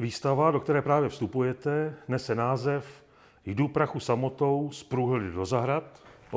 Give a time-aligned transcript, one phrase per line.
[0.00, 2.84] Výstava, do které právě vstupujete, nese název
[3.46, 5.84] Jdu prachu samotou z průhledy do zahrad.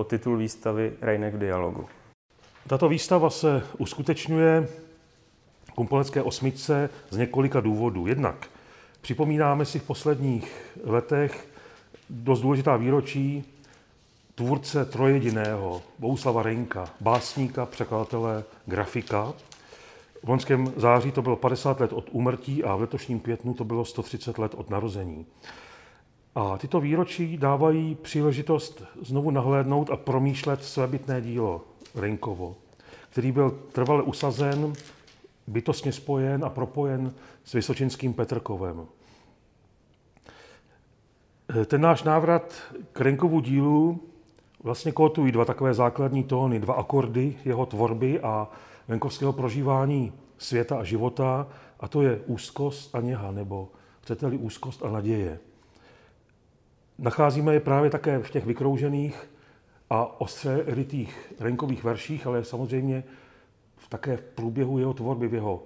[0.08, 1.88] titul výstavy Rejnek v dialogu.
[2.68, 4.68] Tato výstava se uskutečňuje
[5.66, 8.08] v Kumpolecké osmičce z několika důvodů.
[8.08, 8.48] Jednak
[9.02, 11.48] připomínáme si v posledních letech
[12.10, 13.44] dost důležitá výročí
[14.36, 19.34] tvůrce trojediného Bouslava Rejnka, básníka, překladatele, grafika.
[20.24, 23.86] V loňském září to bylo 50 let od úmrtí a v letošním květnu to bylo
[23.86, 25.26] 130 let od narození.
[26.36, 31.62] A tyto výročí dávají příležitost znovu nahlédnout a promýšlet svébytné dílo
[31.96, 32.56] Renkovo,
[33.10, 34.74] který byl trvale usazen,
[35.48, 38.86] bytostně spojen a propojen s Vysočinským Petrkovem.
[41.66, 42.54] Ten náš návrat
[42.94, 44.00] k Renkovu dílu
[44.64, 48.48] vlastně kótují dva takové základní tóny, dva akordy jeho tvorby a
[48.88, 51.48] venkovského prožívání světa a života,
[51.80, 55.40] a to je úzkost a něha, nebo chcete-li úzkost a naděje.
[56.98, 59.30] Nacházíme je právě také v těch vykroužených
[59.90, 63.04] a ostře rytých renkových verších, ale samozřejmě
[63.78, 65.64] v také v průběhu jeho tvorby, v jeho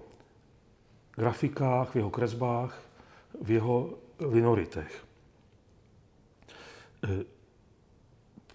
[1.16, 2.82] grafikách, v jeho kresbách,
[3.42, 5.06] v jeho linoritech.
[7.04, 7.24] E,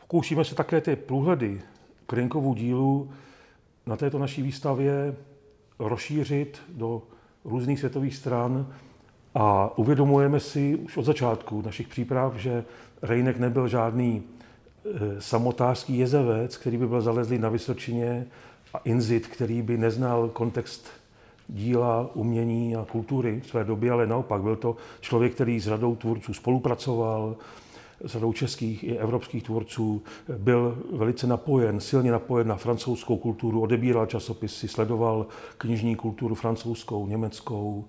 [0.01, 1.63] pokoušíme se také ty průhledy
[2.07, 3.11] k Renkovu dílu
[3.87, 5.15] na této naší výstavě
[5.79, 7.03] rozšířit do
[7.45, 8.67] různých světových stran
[9.35, 12.65] a uvědomujeme si už od začátku našich příprav, že
[13.03, 18.27] Rejnek nebyl žádný e, samotářský jezevec, který by byl zalezlý na Vysočině
[18.75, 20.89] a inzit, který by neznal kontext
[21.49, 26.35] díla, umění a kultury své doby, ale naopak byl to člověk, který s řadou tvůrců
[26.35, 27.37] spolupracoval,
[28.05, 30.03] s řadou českých i evropských tvůrců,
[30.39, 35.27] byl velice napojen, silně napojen na francouzskou kulturu, odebíral časopisy, sledoval
[35.59, 37.85] knižní kulturu francouzskou, německou,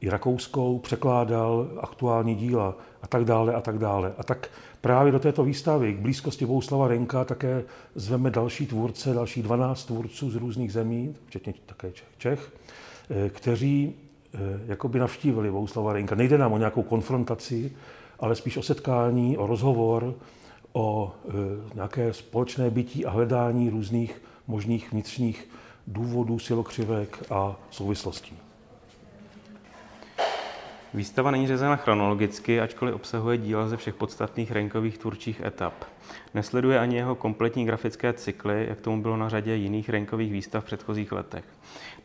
[0.00, 4.12] i rakouskou, překládal aktuální díla a tak dále a tak dále.
[4.18, 9.42] A tak právě do této výstavy k blízkosti Bouslava Renka také zveme další tvůrce, další
[9.42, 12.52] 12 tvůrců z různých zemí, včetně také Čech,
[13.10, 13.94] eh, kteří
[14.34, 16.14] eh, jakoby navštívili Bouslava Renka.
[16.14, 17.72] Nejde nám o nějakou konfrontaci,
[18.24, 20.14] ale spíš o setkání, o rozhovor,
[20.72, 21.30] o eh,
[21.74, 25.48] nějaké společné bytí a hledání různých možných vnitřních
[25.86, 28.43] důvodů, silokřivek a souvislostí.
[30.94, 35.72] Výstava není řezena chronologicky, ačkoliv obsahuje díla ze všech podstatných Renkových tvůrčích etap.
[36.34, 40.66] Nesleduje ani jeho kompletní grafické cykly, jak tomu bylo na řadě jiných Renkových výstav v
[40.66, 41.44] předchozích letech.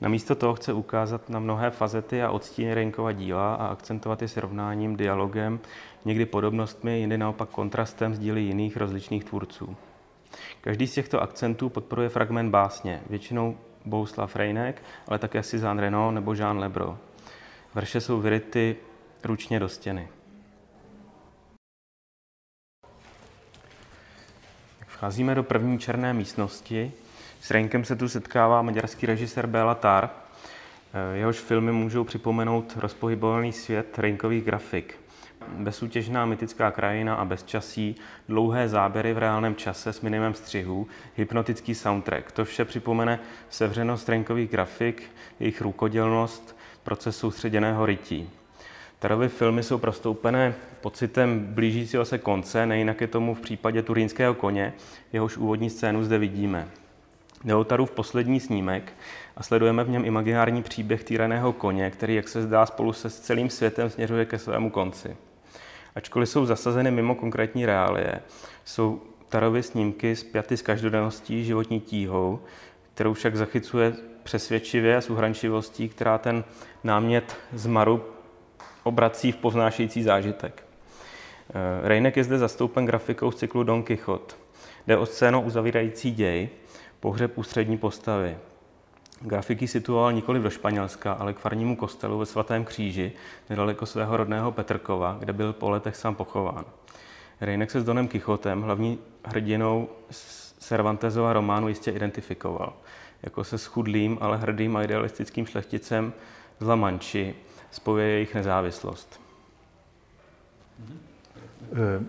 [0.01, 4.95] Namísto toho chce ukázat na mnohé fazety a odstíny Renkova díla a akcentovat je srovnáním,
[4.95, 5.59] dialogem,
[6.05, 9.75] někdy podobnostmi, jindy naopak kontrastem s díly jiných rozličných tvůrců.
[10.61, 16.33] Každý z těchto akcentů podporuje fragment básně, většinou Bouslav Rejnek, ale také Cézanne Renaud nebo
[16.33, 16.97] Jean Lebro.
[17.75, 18.75] Verše jsou vyryty
[19.24, 20.07] ručně do stěny.
[24.88, 26.91] Vcházíme do první černé místnosti.
[27.41, 30.09] S Renkem se tu setkává maďarský režisér Béla Tar.
[31.13, 35.00] Jehož filmy můžou připomenout rozpohybovaný svět Renkových grafik.
[35.47, 37.96] Bezsútěžná mytická krajina a bezčasí,
[38.29, 42.31] dlouhé záběry v reálném čase s minimem střihů, hypnotický soundtrack.
[42.31, 43.19] To vše připomene
[43.50, 45.03] sevřenost Renkových grafik,
[45.40, 48.29] jejich rukodělnost, proces soustředěného rytí.
[49.00, 54.73] Tarovy filmy jsou prostoupené pocitem blížícího se konce, nejinak je tomu v případě turínského koně,
[55.13, 56.67] jehož úvodní scénu zde vidíme.
[57.44, 58.94] Neotarův poslední snímek
[59.38, 63.19] a sledujeme v něm imaginární příběh týraného koně, který, jak se zdá, spolu se s
[63.19, 65.17] celým světem směřuje ke svému konci.
[65.96, 68.22] Ačkoliv jsou zasazeny mimo konkrétní reálie,
[68.66, 72.40] jsou Tarovy snímky spjaty s každodenností životní tíhou,
[72.94, 76.44] kterou však zachycuje přesvědčivě a s uhrančivostí, která ten
[76.84, 78.03] námět z Maru
[78.84, 80.63] obrací v poznášející zážitek.
[81.50, 84.35] Eh, Rejnek je zde zastoupen grafikou z cyklu Don Quixote.
[84.88, 86.50] Jde o scénu uzavírající děj,
[87.00, 88.38] pohřeb ústřední postavy.
[89.22, 93.11] Grafiky situoval nikoli do Španělska, ale k farnímu kostelu ve svatém kříži,
[93.50, 96.66] nedaleko svého rodného Petrkova, kde byl po letech sám pochován.
[97.41, 99.90] Rejnek se s Donem Kichotem, hlavní hrdinou
[100.59, 102.73] Cervantesova románu, jistě identifikoval
[103.23, 106.14] jako se schudlým, ale hrdým a idealistickým šlechticem
[106.59, 107.35] z La Manchi
[107.72, 109.22] spojuje jejich nezávislost.
[111.72, 112.03] Eh,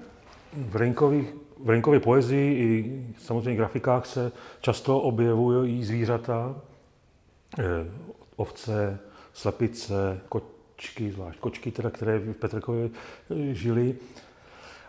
[0.53, 6.57] v Renkových v Renkově poezii i samozřejmě grafikách se často objevují zvířata,
[7.59, 7.65] eh,
[8.37, 8.99] ovce,
[9.33, 12.91] slepice, kočky, zvlášť kočky, teda, které v Petrkově
[13.31, 13.95] eh, žili.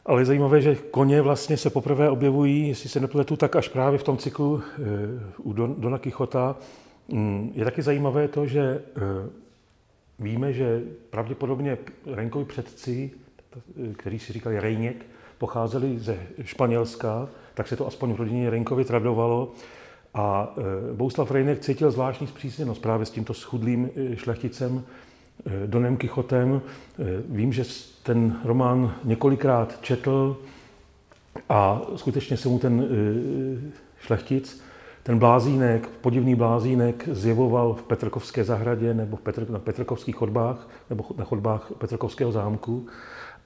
[0.05, 3.99] Ale je zajímavé, že koně vlastně se poprvé objevují, jestli se nepletu, tak až právě
[3.99, 4.63] v tom cyklu
[5.37, 6.55] u Dona Kichota.
[7.07, 8.81] Mm, je taky zajímavé to, že
[10.21, 13.11] víme, že pravděpodobně Renkovi předci,
[13.97, 15.05] kteří si říkali Rejněk,
[15.37, 19.51] pocházeli ze Španělska, tak se to aspoň v rodině Renkovi tradovalo.
[20.13, 20.55] A
[20.93, 24.83] Bouslav Rejnek cítil zvláštní zpřísněnost právě s tímto schudlým šlechticem
[25.65, 26.61] Donem Kichotem.
[27.29, 27.63] Vím, že
[28.03, 30.37] ten román několikrát četl
[31.49, 32.87] a skutečně se mu ten
[33.99, 34.63] šlechtic
[35.03, 41.05] ten blázínek, podivný blázínek zjevoval v Petrkovské zahradě nebo v Petr, na Petrkovských chodbách nebo
[41.17, 42.87] na chodbách Petrkovského zámku.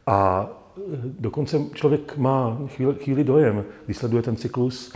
[0.07, 0.81] A e,
[1.19, 4.93] dokonce člověk má chvíli, chvíli dojem, když sleduje ten cyklus,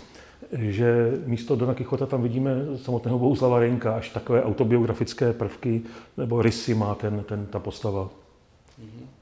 [0.51, 5.81] že místo Dona Kichota tam vidíme samotného Bouslava Renka, až takové autobiografické prvky
[6.17, 8.09] nebo rysy má ten, ten, ta postava.
[8.81, 9.18] Mm-hmm.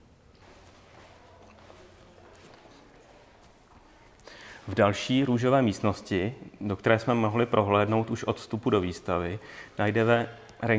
[4.67, 9.39] V další růžové místnosti, do které jsme mohli prohlédnout už od vstupu do výstavy,
[9.79, 10.29] najdeme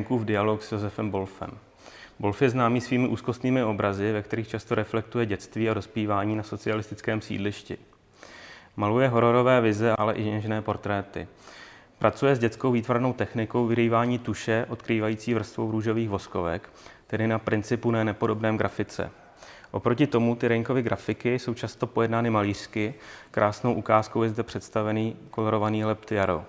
[0.08, 1.50] v dialog s Josefem Bolfem.
[2.18, 7.20] Bolf je známý svými úzkostnými obrazy, ve kterých často reflektuje dětství a dospívání na socialistickém
[7.20, 7.78] sídlišti.
[8.76, 11.28] Maluje hororové vize, ale i něžné portréty.
[11.98, 16.70] Pracuje s dětskou výtvarnou technikou vyrývání tuše, odkrývající vrstvou růžových voskovek,
[17.06, 19.10] tedy na principu ne nepodobném grafice.
[19.70, 22.94] Oproti tomu ty Reinkovy grafiky jsou často pojednány malířsky.
[23.30, 26.44] Krásnou ukázkou je zde představený kolorovaný lep Jaro.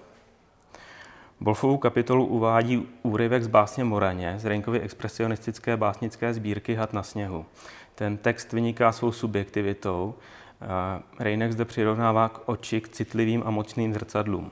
[1.40, 7.46] Bolfovou kapitolu uvádí úryvek z básně Moraně z Reinkovy expresionistické básnické sbírky Had na sněhu.
[7.96, 10.16] Ten text vyniká svou subjektivitou.
[11.20, 14.52] Reinek zde přirovnává k oči k citlivým a mocným zrcadlům.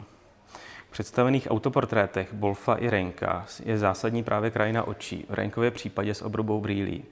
[0.91, 6.61] Představených autoportrétech Bolfa i Reinka je zásadní právě krajina očí, v Reinkově případě s obrubou
[6.61, 7.03] brýlí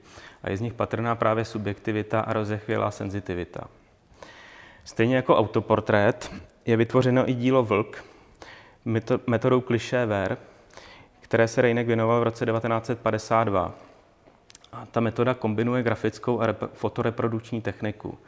[0.42, 3.68] a je z nich patrná právě subjektivita a rozechvělá senzitivita.
[4.84, 6.32] Stejně jako autoportrét
[6.66, 8.04] je vytvořeno i dílo Vlk
[9.26, 10.38] metodou kliše ver,
[11.20, 13.74] které se Rejnek věnoval v roce 1952.
[14.72, 18.18] A ta metoda kombinuje grafickou a fotoreprodukční techniku.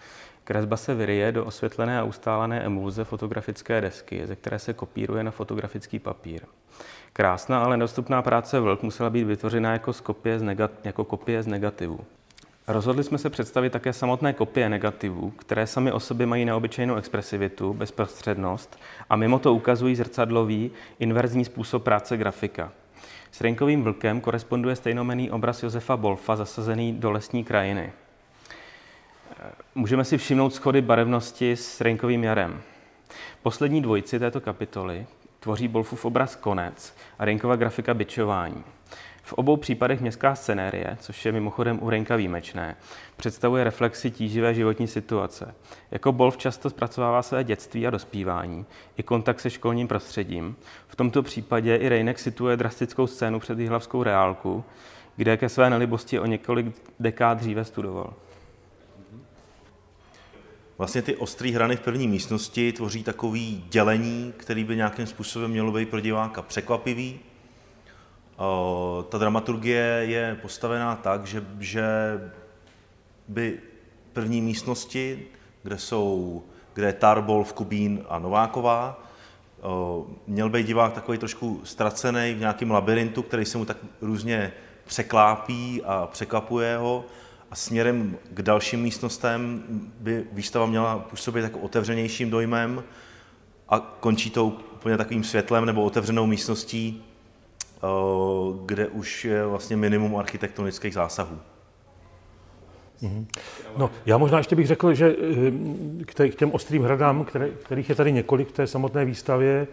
[0.49, 5.31] Kresba se vyryje do osvětlené a ustálené emulze fotografické desky, ze které se kopíruje na
[5.31, 6.41] fotografický papír.
[7.12, 11.47] Krásná, ale nedostupná práce Vlk musela být vytvořena jako, kopie z, negat, jako kopie z
[11.47, 12.00] negativu.
[12.69, 17.75] Rozhodli jsme se představit také samotné kopie negativů, které sami o sobě mají neobyčejnou expresivitu,
[17.75, 18.79] bezprostřednost
[19.11, 22.73] a mimo to ukazují zrcadlový, inverzní způsob práce grafika.
[23.33, 27.93] S Renkovým vlkem koresponduje stejnomený obraz Josefa Bolfa zasazený do lesní krajiny.
[29.75, 32.61] Můžeme si všimnout schody barevnosti s Renkovým jarem.
[33.43, 35.06] Poslední dvojici této kapitoly
[35.40, 38.64] tvoří Bolfův obraz konec a Renkova grafika bičování.
[39.23, 42.76] V obou případech městská scenérie, což je mimochodem u Renka výjimečné,
[43.17, 45.55] představuje reflexi tíživé životní situace.
[45.90, 50.56] Jako Bolf často zpracovává své dětství a dospívání, i kontakt se školním prostředím.
[50.88, 54.64] V tomto případě i Rejnek situuje drastickou scénu před Jihlavskou reálku,
[55.17, 56.67] kde ke své nelibosti o několik
[57.00, 58.14] dekád dříve studoval.
[60.79, 65.73] Vlastně ty ostré hrany v první místnosti tvoří takový dělení, který by nějakým způsobem mělo
[65.73, 67.21] být pro diváka překvapivý.
[69.09, 71.85] Ta dramaturgie je postavená tak, že, že
[73.29, 73.59] by
[74.13, 75.27] první místnosti,
[75.63, 76.43] kde jsou
[76.75, 79.03] kde je Tarbol, Kubín a Nováková,
[80.27, 84.53] měl být divák takový trošku ztracený v nějakém labirintu, který se mu tak různě
[84.85, 87.05] překlápí a překvapuje ho
[87.50, 89.62] a směrem k dalším místnostem
[90.00, 92.85] by výstava měla působit jako otevřenějším dojmem
[93.69, 97.05] a končí to úplně takovým světlem nebo otevřenou místností,
[97.76, 97.87] eh,
[98.64, 101.38] kde už je vlastně minimum architektonických zásahů.
[103.02, 103.26] Mhm.
[103.76, 105.17] No, já možná ještě bych řekl, že
[106.19, 107.26] eh, k těm ostrým hradám,
[107.64, 109.67] kterých je tady několik v té samotné výstavě,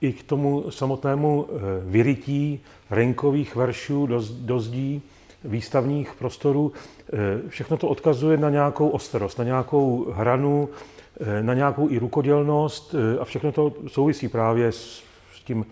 [0.00, 4.08] i k tomu samotnému eh, vyrytí renkových veršů
[4.40, 5.02] do zdí,
[5.44, 6.72] výstavních prostorů,
[7.12, 7.16] eh,
[7.48, 10.68] všechno to odkazuje na nějakou ostrost, na nějakou hranu,
[11.20, 15.02] eh, na nějakou i rukodělnost eh, a všechno to souvisí právě s,
[15.34, 15.66] s tím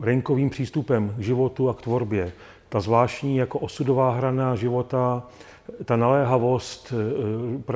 [0.00, 2.32] renkovým přístupem k životu a k tvorbě.
[2.68, 5.22] Ta zvláštní jako osudová hrana života,
[5.84, 6.92] ta naléhavost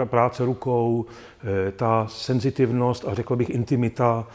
[0.05, 1.07] práce rukou,
[1.77, 4.27] ta senzitivnost a řekl bych intimita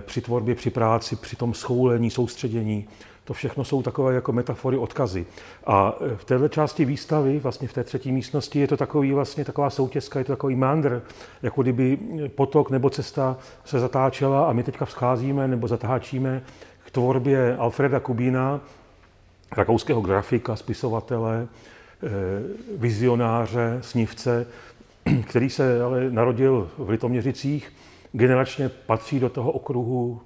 [0.00, 2.88] při tvorbě, při práci, při tom schoulení, soustředění.
[3.26, 5.26] To všechno jsou takové jako metafory, odkazy.
[5.66, 9.70] A v této části výstavy, vlastně v té třetí místnosti, je to takový vlastně taková
[9.70, 11.02] soutězka, je to takový mandr,
[11.42, 11.98] jako kdyby
[12.34, 16.42] potok nebo cesta se zatáčela a my teďka vzcházíme nebo zatáčíme
[16.84, 18.60] k tvorbě Alfreda Kubína,
[19.56, 22.08] rakouského grafika, spisovatele, eh,
[22.76, 24.46] vizionáře, snivce,
[25.28, 27.72] který se ale narodil v Litoměřicích,
[28.12, 30.20] generačně patří do toho okruhu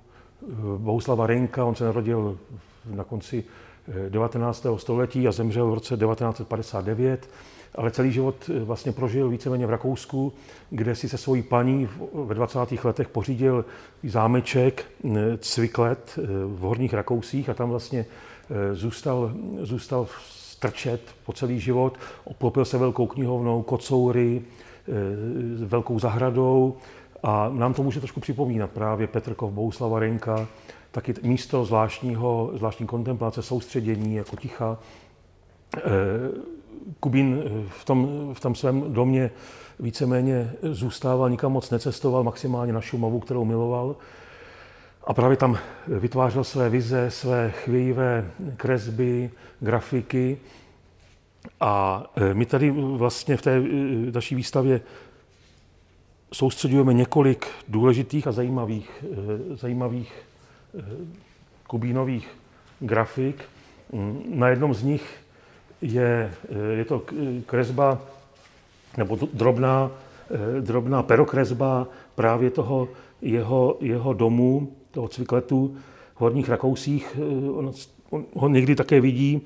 [0.78, 2.38] Bohuslava Renka, on se narodil
[2.84, 3.44] na konci
[4.08, 4.66] 19.
[4.76, 7.28] století a zemřel v roce 1959
[7.74, 10.32] ale celý život vlastně prožil víceméně v Rakousku,
[10.70, 11.88] kde si se svojí paní
[12.24, 12.84] ve 20.
[12.84, 13.64] letech pořídil
[14.04, 14.84] zámeček
[15.38, 18.06] Cviklet v Horních Rakousích a tam vlastně
[18.72, 21.98] zůstal, zůstal strčet po celý život.
[22.24, 24.42] Oplopil se velkou knihovnou, kocoury,
[25.64, 26.76] velkou zahradou
[27.22, 30.46] a nám to může trošku připomínat právě Petrkov, Bouslava Renka,
[30.90, 34.78] taky místo zvláštního, zvláštní kontemplace, soustředění, jako ticha.
[35.76, 35.80] Eh,
[37.00, 39.30] Kubín eh, v tom, v tom svém domě
[39.80, 43.96] víceméně zůstával, nikam moc necestoval, maximálně na Šumavu, kterou miloval.
[45.04, 49.30] A právě tam vytvářel své vize, své chvějivé kresby,
[49.60, 50.38] grafiky.
[51.60, 53.62] A eh, my tady vlastně v té
[54.14, 54.80] naší výstavě
[56.32, 59.04] soustředujeme několik důležitých a zajímavých,
[59.54, 60.12] zajímavých
[61.66, 62.28] kubínových
[62.80, 63.44] grafik.
[64.34, 65.04] Na jednom z nich
[65.82, 66.34] je,
[66.76, 67.02] je to
[67.46, 67.98] kresba,
[68.96, 69.90] nebo drobná,
[70.60, 72.88] drobná perokresba právě toho
[73.22, 75.76] jeho, jeho domu, toho cvikletu
[76.14, 77.18] v Horních Rakousích.
[77.54, 77.72] On,
[78.10, 79.40] on ho někdy také vidí,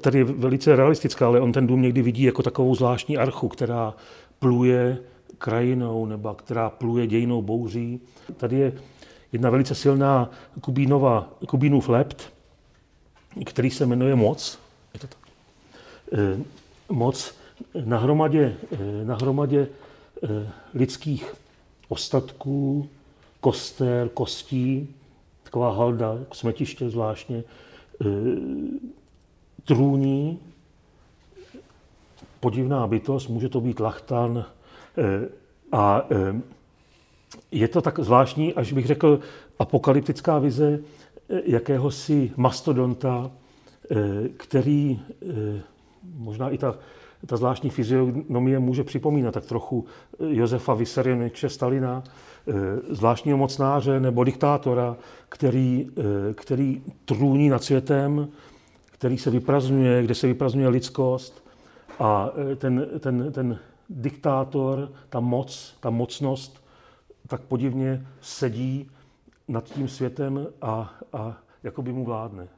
[0.00, 3.94] tady je velice realistická, ale on ten dům někdy vidí jako takovou zvláštní archu, která
[4.38, 4.98] pluje
[5.38, 8.00] krajinou nebo která pluje dějnou bouří.
[8.36, 8.72] Tady je
[9.32, 12.32] jedna velice silná Kubínova, Kubínův lept,
[13.44, 14.58] který se jmenuje Moc.
[14.94, 15.18] Je to tak.
[16.12, 16.42] E,
[16.88, 17.34] moc
[17.84, 19.68] na hromadě, e, na hromadě
[20.22, 21.34] e, lidských
[21.88, 22.88] ostatků,
[23.40, 24.94] koster, kostí,
[25.42, 27.44] taková halda, smetiště zvláštně,
[29.64, 30.38] trůní,
[32.40, 34.44] podivná bytost, může to být lachtan
[35.72, 36.02] a
[37.52, 39.20] je to tak zvláštní, až bych řekl,
[39.58, 40.78] apokalyptická vize
[41.28, 43.30] eh, jakéhosi mastodonta,
[43.90, 43.96] eh,
[44.36, 45.62] který eh,
[46.14, 46.78] možná i ta,
[47.26, 49.84] ta zvláštní fyziognomie může připomínat tak trochu
[50.18, 52.02] Josefa Vysarionoviče Stalina,
[52.90, 54.96] zvláštního mocnáře nebo diktátora,
[55.28, 55.90] který,
[56.34, 58.28] který trůní nad světem,
[58.86, 61.44] který se vyprazňuje, kde se vyprazňuje lidskost
[61.98, 66.59] a ten, ten, ten diktátor, ta moc, ta mocnost
[67.30, 68.90] tak podivně sedí
[69.48, 72.48] nad tím světem a, a jako by mu vládne.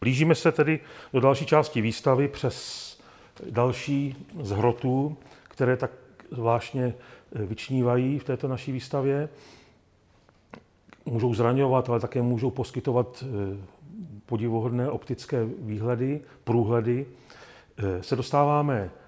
[0.00, 0.80] Blížíme se tedy
[1.12, 2.98] do další části výstavy přes
[3.50, 5.16] další z hrotů,
[5.48, 5.90] které tak
[6.30, 6.94] zvláštně
[7.32, 9.28] vyčnívají v této naší výstavě.
[11.06, 13.56] Můžou zraňovat, ale také můžou poskytovat eh,
[14.26, 17.06] podivuhodné optické výhledy, průhledy.
[17.78, 19.01] Eh, se dostáváme do,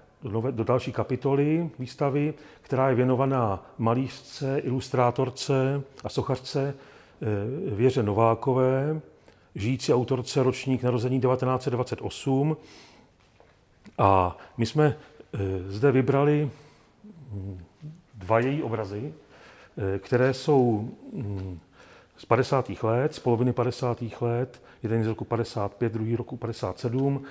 [0.51, 9.01] do další kapitoly výstavy, která je věnovaná malířce, ilustrátorce a sochařce eh, Věře Novákové,
[9.55, 12.57] žijící autorce ročník narození 1928.
[13.97, 14.97] A my jsme
[15.33, 16.49] eh, zde vybrali
[17.31, 17.63] hm,
[18.13, 19.13] dva její obrazy,
[19.77, 21.59] eh, které jsou hm,
[22.17, 22.83] z 50.
[22.83, 24.03] let, z poloviny 50.
[24.21, 27.23] let, jeden z roku 55, druhý roku 57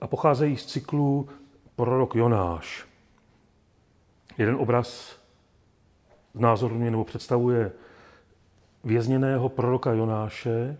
[0.00, 1.28] a pocházejí z cyklu
[1.80, 2.84] prorok Jonáš.
[4.38, 5.16] Jeden obraz
[6.34, 7.72] znázorňuje nebo představuje
[8.84, 10.76] vězněného proroka Jonáše,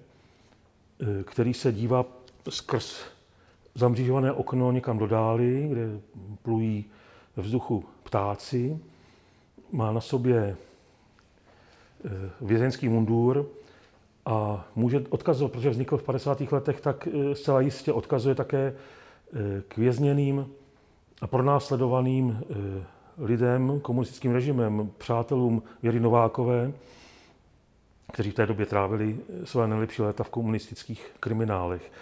[1.00, 2.04] eh, který se dívá
[2.48, 3.04] skrz
[3.74, 6.00] zamřížované okno někam do dály, kde
[6.42, 6.84] plují
[7.36, 8.78] ve vzduchu ptáci.
[9.72, 10.56] Má na sobě
[12.04, 13.46] eh, vězeňský mundur
[14.26, 16.40] a může odkazovat, protože vznikl v 50.
[16.52, 18.74] letech, tak eh, zcela jistě odkazuje také
[19.68, 20.46] k vězněným
[21.20, 22.84] a pronásledovaným eh,
[23.18, 26.72] lidem, komunistickým režimem, přátelům Věry Novákové,
[28.12, 31.92] kteří v té době trávili eh, své nejlepší léta v komunistických kriminálech.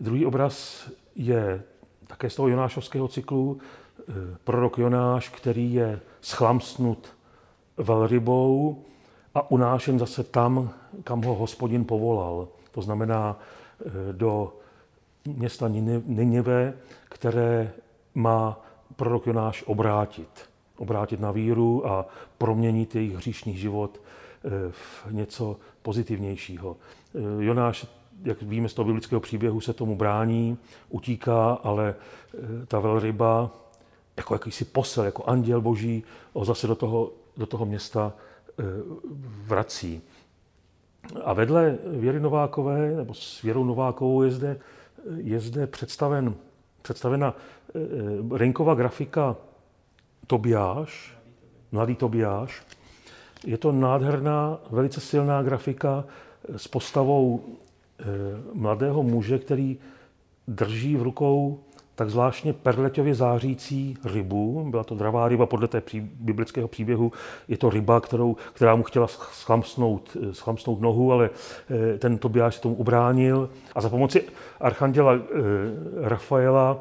[0.00, 1.62] Druhý obraz je
[2.06, 4.12] také z toho Jonášovského cyklu eh,
[4.44, 7.08] prorok Jonáš, který je schlamsnut
[7.76, 8.82] velrybou
[9.34, 10.70] a unášen zase tam,
[11.04, 12.48] kam ho hospodin povolal.
[12.70, 13.38] To znamená
[14.12, 14.56] do
[15.24, 16.74] města Ninive,
[17.08, 17.72] které
[18.14, 18.63] má
[18.96, 20.28] prorok Jonáš obrátit.
[20.76, 22.06] Obrátit na víru a
[22.38, 24.00] proměnit jejich hříšný život
[24.44, 26.76] eh, v něco pozitivnějšího.
[27.14, 27.86] Eh, Jonáš,
[28.22, 33.50] jak víme z toho biblického příběhu, se tomu brání, utíká, ale eh, ta velryba,
[34.16, 38.12] jako jakýsi posel, jako anděl boží, ho zase do toho, do toho města
[39.46, 40.02] vrací.
[41.24, 44.60] A vedle Věry Novákové, nebo s Věrou Novákovou je zde,
[45.16, 46.34] je zde představen
[46.84, 49.36] představena eh, eh, Renková grafika
[50.26, 51.16] Tobiáš,
[51.72, 52.62] mladý Tobiáš.
[53.46, 56.04] Je to nádherná, velice silná grafika
[56.56, 57.44] s postavou
[58.52, 59.78] mladého muže, který
[60.48, 61.63] drží v rukou
[61.94, 64.66] tak zvláštně perleťově zářící rybu.
[64.70, 67.12] Byla to dravá ryba podle té pří, biblického příběhu.
[67.48, 71.30] Je to ryba, kterou, která mu chtěla schlamsnout, schlamsnout nohu, ale
[71.94, 74.24] eh, ten Tobiáš se tomu ubránil a za pomoci
[74.60, 75.18] archanděla eh,
[76.08, 76.78] Rafaela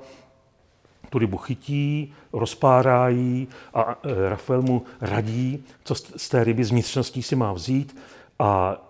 [1.10, 6.72] tu rybu chytí, rozpárá ji a eh, Rafael mu radí, co z té ryby z
[6.72, 7.98] vnitřností si má vzít
[8.40, 8.82] a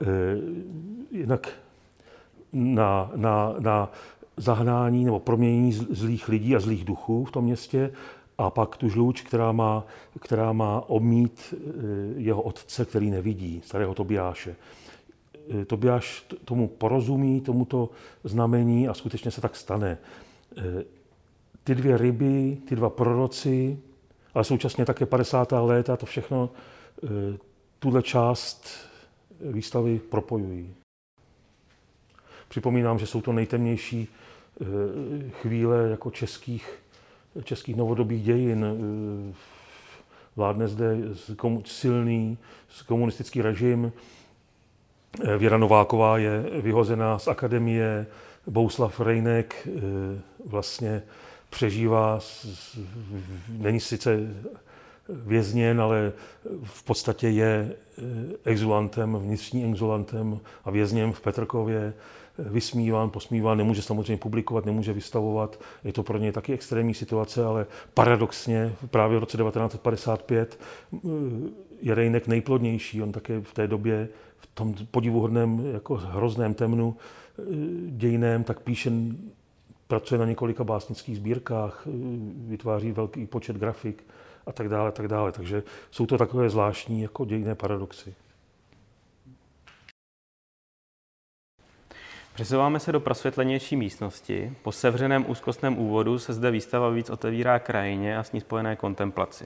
[1.11, 1.47] jinak
[2.53, 3.89] na, na, na
[4.37, 7.91] zahnání nebo proměnění zlých lidí a zlých duchů v tom městě
[8.37, 9.85] a pak tu žluč, která má,
[10.19, 11.65] která má omít eh,
[12.17, 14.55] jeho otce, který nevidí, starého Tobiáše.
[15.61, 17.89] Eh, Tobiáš tomu porozumí, tomuto
[18.23, 19.97] znamení a skutečně se tak stane.
[20.57, 20.83] Eh,
[21.63, 23.79] ty dvě ryby, ty dva proroci,
[24.33, 25.61] ale současně také 50.
[25.61, 26.49] léta, to všechno
[27.79, 28.67] tuhle část
[29.41, 30.73] výstavy propojují.
[32.47, 34.07] Připomínám, že jsou to nejtemnější
[35.41, 36.69] chvíle jako českých,
[37.43, 38.65] českých novodobých dějin.
[38.65, 39.33] Eh,
[40.35, 40.97] vládne zde
[41.65, 42.37] silný
[42.87, 43.91] komunistický režim.
[45.23, 48.07] Eh, Věra Nováková je vyhozená z akademie,
[48.47, 49.67] Bouslav Rejnek
[50.45, 51.03] vlastně
[51.49, 52.19] přežívá,
[53.49, 54.19] není sice
[55.09, 56.13] vězněn, ale
[56.63, 57.75] v podstatě je
[58.45, 61.93] exulantem, vnitřní exulantem a vězněm v Petrkově
[62.37, 65.59] vysmíván, posmíván, nemůže samozřejmě publikovat, nemůže vystavovat.
[65.83, 70.59] Je to pro něj taky extrémní situace, ale paradoxně právě v roce 1955
[70.93, 70.97] eh,
[71.81, 73.01] je Rejnek nejplodnější.
[73.01, 76.95] On také v té době, v tom podivuhodném, jako hrozném temnu
[77.39, 77.43] eh,
[77.87, 78.91] dějiném, tak píše
[79.87, 81.91] pracuje na několika básnických sbírkách, eh,
[82.47, 84.03] vytváří velký počet grafik
[84.45, 85.31] a tak dále, tak dále.
[85.31, 88.15] Takže jsou to takové zvláštní jako dějinné paradoxy.
[92.33, 94.53] Přesouváme se do prosvětlenější místnosti.
[94.61, 99.45] Po sevřeném úzkostném úvodu se zde výstava víc otevírá krajině a s ní spojené kontemplaci.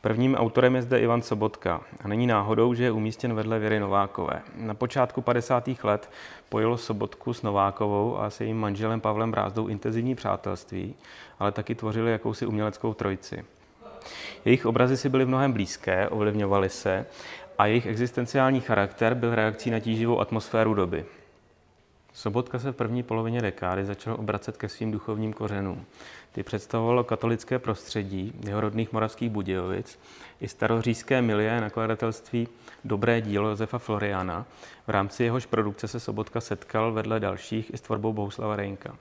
[0.00, 4.42] Prvním autorem je zde Ivan Sobotka a není náhodou, že je umístěn vedle Věry Novákové.
[4.56, 5.68] Na počátku 50.
[5.82, 6.10] let
[6.48, 10.94] pojilo Sobotku s Novákovou a se jejím manželem Pavlem Brázdou intenzivní přátelství,
[11.38, 13.44] ale taky tvořili jakousi uměleckou trojici.
[14.44, 17.06] Jejich obrazy si byly mnohem blízké, ovlivňovaly se
[17.58, 21.04] a jejich existenciální charakter byl reakcí na tíživou atmosféru doby.
[22.14, 25.84] Sobotka se v první polovině dekády začal obracet ke svým duchovním kořenům.
[26.32, 29.98] Ty představovalo katolické prostředí jeho rodných moravských Budějovic
[30.40, 32.48] i starořížské milie nakladatelství
[32.84, 34.46] Dobré dílo Josefa Floriana.
[34.86, 38.96] V rámci jehož produkce se Sobotka setkal vedle dalších i s tvorbou Bohuslava Rejnka.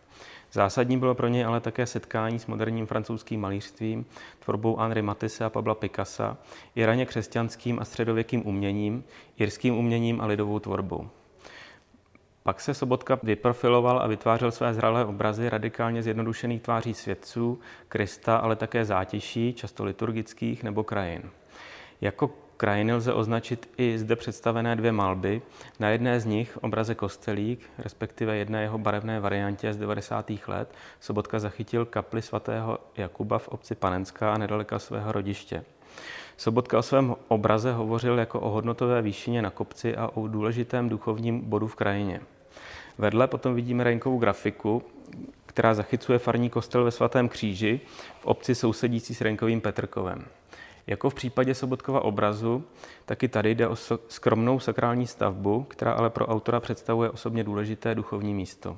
[0.51, 4.05] Zásadní bylo pro něj ale také setkání s moderním francouzským malířstvím,
[4.39, 6.37] tvorbou Henri Matisse a Pabla Picassa,
[6.75, 9.03] i raně křesťanským a středověkým uměním,
[9.39, 11.09] jirským uměním a lidovou tvorbou.
[12.43, 18.55] Pak se Sobotka vyprofiloval a vytvářel své zralé obrazy radikálně zjednodušených tváří svědců, Krista, ale
[18.55, 21.29] také zátiší, často liturgických nebo krajin.
[22.01, 25.41] Jako krajiny lze označit i zde představené dvě malby.
[25.79, 30.31] Na jedné z nich obraze Kostelík, respektive jedné jeho barevné variantě z 90.
[30.47, 35.63] let, Sobotka zachytil kapli svatého Jakuba v obci Panenská nedaleka svého rodiště.
[36.37, 41.41] Sobotka o svém obraze hovořil jako o hodnotové výšině na kopci a o důležitém duchovním
[41.41, 42.21] bodu v krajině.
[42.97, 44.83] Vedle potom vidíme Rejnkovou grafiku,
[45.45, 47.79] která zachycuje farní kostel ve svatém kříži
[48.19, 50.25] v obci sousedící s Renkovým Petrkovem.
[50.87, 52.63] Jako v případě Sobotkova obrazu,
[53.05, 53.75] taky tady jde o
[54.07, 58.77] skromnou sakrální stavbu, která ale pro autora představuje osobně důležité duchovní místo.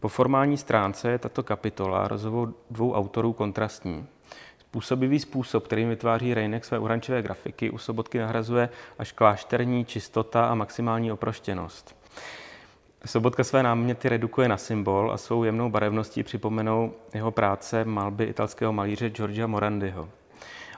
[0.00, 4.06] Po formální stránce je tato kapitola rozhovou dvou autorů kontrastní.
[4.70, 10.54] Působivý způsob, kterým vytváří Rejnek své urančové grafiky, u Sobotky nahrazuje až klášterní čistota a
[10.54, 11.96] maximální oproštěnost.
[13.06, 18.72] Sobotka své náměty redukuje na symbol a svou jemnou barevností připomenou jeho práce malby italského
[18.72, 20.08] malíře Giorgia Morandiho.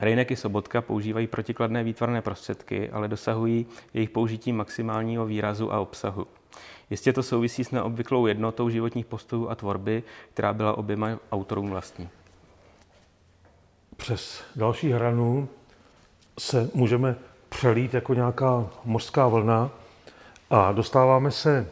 [0.00, 6.26] Rejnek i Sobotka používají protikladné výtvarné prostředky, ale dosahují jejich použití maximálního výrazu a obsahu.
[6.90, 12.08] Jistě to souvisí s neobvyklou jednotou životních postojů a tvorby, která byla oběma autorům vlastní
[14.00, 15.48] přes další hranu
[16.38, 17.16] se můžeme
[17.48, 19.70] přelít jako nějaká mořská vlna
[20.50, 21.66] a dostáváme se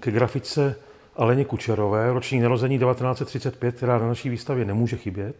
[0.00, 0.76] ke grafice
[1.16, 5.36] Aleně Kučerové, roční narození 1935, která na naší výstavě nemůže chybět.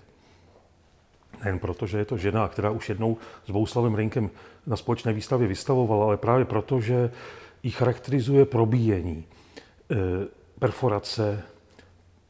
[1.45, 4.31] Nejen proto, že je to žena, která už jednou s Bouslavem Rinkem
[4.67, 7.11] na společné výstavě vystavovala, ale právě proto, že
[7.63, 9.25] ji charakterizuje probíjení,
[9.91, 9.97] eh,
[10.59, 11.43] perforace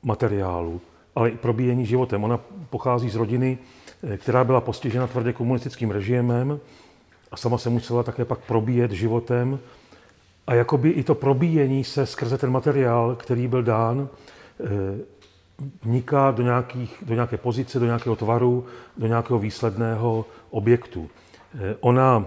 [0.03, 0.81] materiálu,
[1.15, 2.25] ale i probíjení životem.
[2.25, 3.59] Ona pochází z rodiny,
[4.03, 6.61] eh, která byla postižena tvrdě komunistickým režimem
[7.33, 9.59] a sama se musela také pak probíjet životem
[10.47, 14.09] a jakoby i to probíjení se skrze ten materiál, který byl dán,
[15.83, 21.11] vniká do, nějakých, do nějaké pozice, do nějakého tvaru, do nějakého výsledného objektu.
[21.81, 22.27] Ona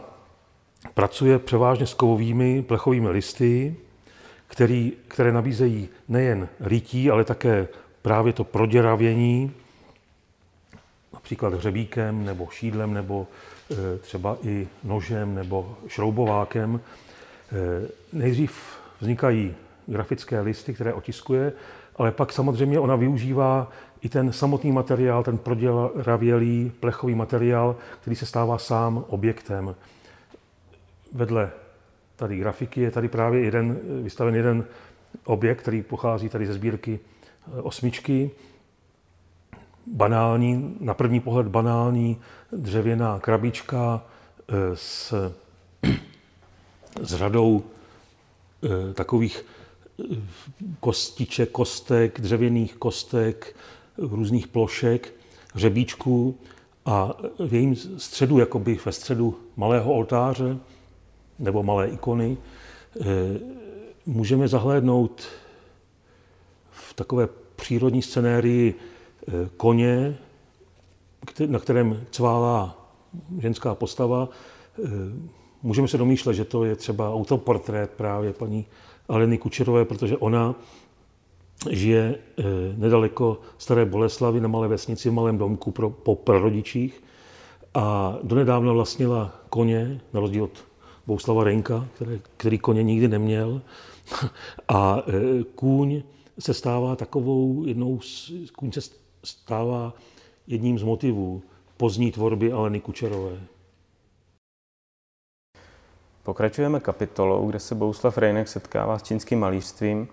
[0.94, 3.76] pracuje převážně s kovovými plechovými listy,
[4.48, 7.68] který, které nabízejí nejen rytí, ale také
[8.08, 9.52] právě to proděravění,
[11.14, 13.28] například hřebíkem nebo šídlem nebo
[13.72, 16.80] e, třeba i nožem nebo šroubovákem.
[16.80, 19.56] E, nejdřív vznikají
[19.88, 21.54] grafické listy, které otiskuje,
[21.96, 28.26] ale pak samozřejmě ona využívá i ten samotný materiál, ten proděravělý plechový materiál, který se
[28.26, 29.76] stává sám objektem.
[31.14, 31.52] Vedle
[32.16, 34.66] tady grafiky je tady právě jeden, vystaven jeden
[35.26, 37.17] objekt, který pochází tady ze sbírky eh,
[37.62, 38.32] osmičky.
[39.88, 42.18] Banální, na první pohled banální
[42.52, 44.06] dřevěná krabička
[44.50, 45.14] eh, s,
[47.02, 47.64] s řadou
[48.64, 49.46] eh, takových
[50.80, 53.56] kostiček, kostek, dřevěných kostek,
[53.98, 55.14] různých plošek,
[55.54, 56.38] hřebíčků
[56.86, 57.14] a
[57.48, 60.58] v jejím středu, jakoby ve středu malého oltáře,
[61.40, 62.38] nebo malé ikony,
[63.02, 63.06] eh,
[64.06, 65.28] můžeme zahlédnout
[66.98, 68.76] takové přírodní scenérii
[69.28, 70.18] eh, koně,
[71.46, 72.90] na kterém cválá
[73.40, 74.30] ženská postava.
[74.84, 74.88] Eh,
[75.64, 78.66] můžeme se domýšlet, že to je třeba autoportrét právě paní
[79.10, 80.56] Aleny Kučerové, protože ona
[81.70, 82.16] žije
[82.78, 87.04] nedaleko Staré Boleslavy na malé vesnici, v malém domku pro, po prarodičích
[87.74, 90.66] a donedávna vlastnila koně, na rozdíl od
[91.08, 93.62] Bouslava Renka, který, který koně nikdy neměl.
[94.68, 95.04] A
[95.56, 96.04] kůň
[96.40, 98.00] se stává takovou jednou,
[98.56, 98.82] kůň se
[99.24, 99.94] stává
[100.48, 101.42] jedním z motivů
[101.78, 103.40] pozdní tvorby Aleny Kučerové.
[106.24, 110.08] Pokračujeme kapitolou, kde se Bouslav Rejnek setkává s čínským malířstvím.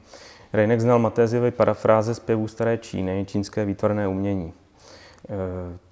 [0.52, 4.52] Rejnek znal Matéziovy parafráze zpěvů staré Číny, čínské výtvarné umění.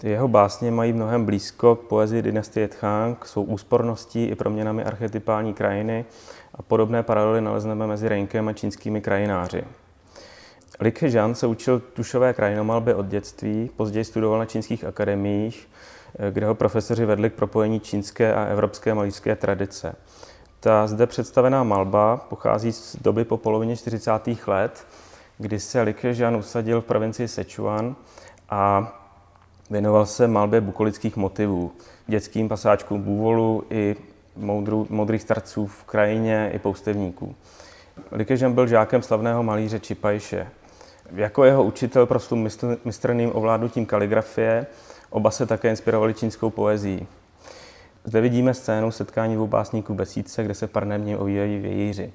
[0.02, 5.54] Eh, jeho básně mají mnohem blízko k poezii dynastie Tchang, jsou úsporností i proměnami archetypální
[5.54, 6.04] krajiny
[6.54, 9.64] a podobné paralely nalezneme mezi Reinkem a čínskými krajináři.
[10.80, 15.68] Li Kežian se učil tušové krajinomalbě od dětství, později studoval na čínských akademiích,
[16.18, 19.94] eh, kde ho profesoři vedli k propojení čínské a evropské malířské tradice.
[20.61, 24.48] Ta zde představená malba pochází z doby po polovině 40.
[24.48, 24.87] let,
[25.38, 27.96] kdy se Li Kežian usadil v provincii Sichuan
[28.50, 28.92] a
[29.72, 31.72] Věnoval se malbě bukolických motivů,
[32.06, 33.96] dětským pasáčkům bůvolu i
[34.37, 37.35] moudru, modrých starců v krajině i poustevníků.
[38.12, 40.46] Likežem byl žákem slavného malíře Čipajše.
[41.14, 42.48] Jako jeho učitel proslul
[42.85, 44.66] mistrným ovládnutím kaligrafie,
[45.11, 47.07] oba se také inspirovali čínskou poezí.
[48.05, 52.12] Zde vidíme scénu setkání dvou básníků Besídce, kde se parnemně ovíjají vějíři.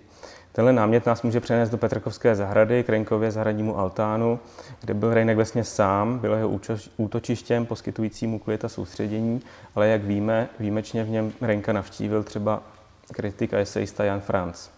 [0.52, 4.40] Tenhle námět nás může přenést do Petrkovské zahrady, k Renkově zahradnímu altánu,
[4.82, 6.60] kde byl Rejnek vesně sám, byl jeho
[6.98, 9.42] útočištěm poskytujícímu klid a soustředění,
[9.76, 12.64] ale jak víme, výjimečně v něm Renka navštívil třeba
[13.12, 14.77] kritik a esejista Jan Franz.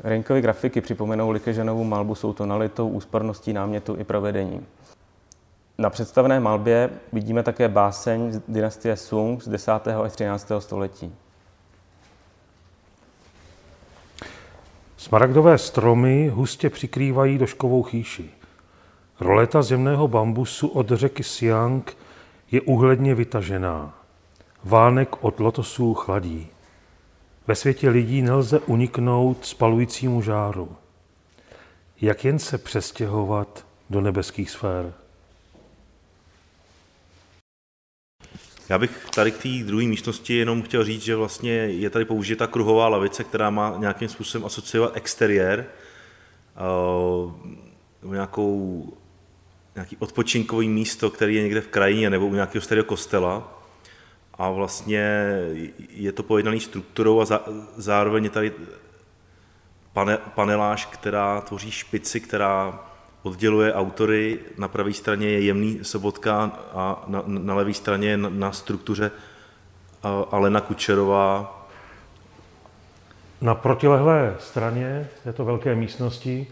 [0.00, 4.66] Renkovi grafiky připomenou Likežanovu malbu jsou tonalitou, úsporností námětu i provedením.
[5.78, 9.72] Na představené malbě vidíme také báseň z dynastie Sung z 10.
[10.04, 10.52] až 13.
[10.58, 11.14] století.
[14.96, 18.30] Smaragdové stromy hustě přikrývají doškovou chýši.
[19.20, 21.96] Roleta zemného bambusu od řeky Siang
[22.50, 23.94] je uhledně vytažená.
[24.64, 26.48] Vánek od lotosů chladí.
[27.46, 30.76] Ve světě lidí nelze uniknout spalujícímu žáru.
[32.00, 34.92] Jak jen se přestěhovat do nebeských sfér?
[38.68, 42.46] Já bych tady k té druhé místnosti jenom chtěl říct, že vlastně je tady použita
[42.46, 45.66] kruhová lavice, která má nějakým způsobem asociovat exteriér,
[48.02, 48.92] uh, nějakou,
[49.74, 53.55] nějaký odpočinkový místo, který je někde v krajině nebo u nějakého starého kostela.
[54.38, 55.32] A vlastně
[55.90, 57.44] je to pojednaný strukturou a za,
[57.76, 58.52] zároveň je tady
[59.92, 62.80] pane, paneláž, která tvoří špici, která
[63.22, 64.38] odděluje autory.
[64.58, 69.10] Na pravé straně je Jemný Sobotka a na, na levé straně je na, na struktuře
[70.30, 71.52] Alena Kučerová.
[73.40, 76.50] Na protilehlé straně této velké místnosti e,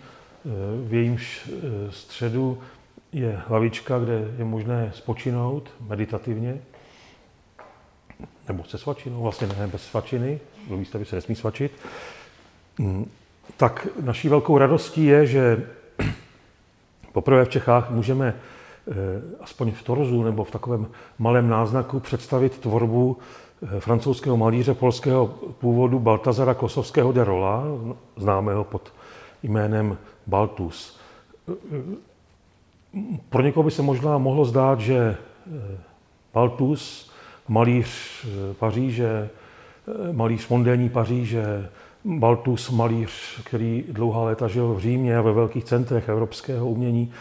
[0.88, 2.58] v jejímž e, středu
[3.12, 6.60] je hlavička, kde je možné spočinout meditativně,
[8.48, 11.72] nebo se svačinou, vlastně ne bez svačiny, do výstavy se nesmí svačit,
[12.78, 13.10] mm,
[13.56, 15.66] tak naší velkou radostí je, že
[17.12, 18.34] Poprvé v Čechách můžeme
[19.40, 20.86] aspoň v torzu nebo v takovém
[21.18, 23.18] malém náznaku představit tvorbu
[23.78, 25.26] francouzského malíře polského
[25.58, 27.64] původu Baltazara Kosovského de Rola,
[28.16, 28.92] známého pod
[29.42, 31.00] jménem Baltus.
[33.28, 35.16] Pro někoho by se možná mohlo zdát, že
[36.34, 37.10] Baltus,
[37.48, 37.88] malíř
[38.58, 39.28] Paříže,
[40.12, 41.68] malíř mondénní Paříže,
[42.04, 47.12] Baltus, malíř, který dlouhá léta žil v Římě a ve velkých centrech evropského umění,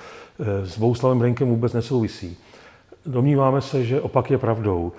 [0.64, 2.38] s Bouslavem Renkem vůbec nesouvisí.
[3.06, 4.92] Domníváme se, že opak je pravdou.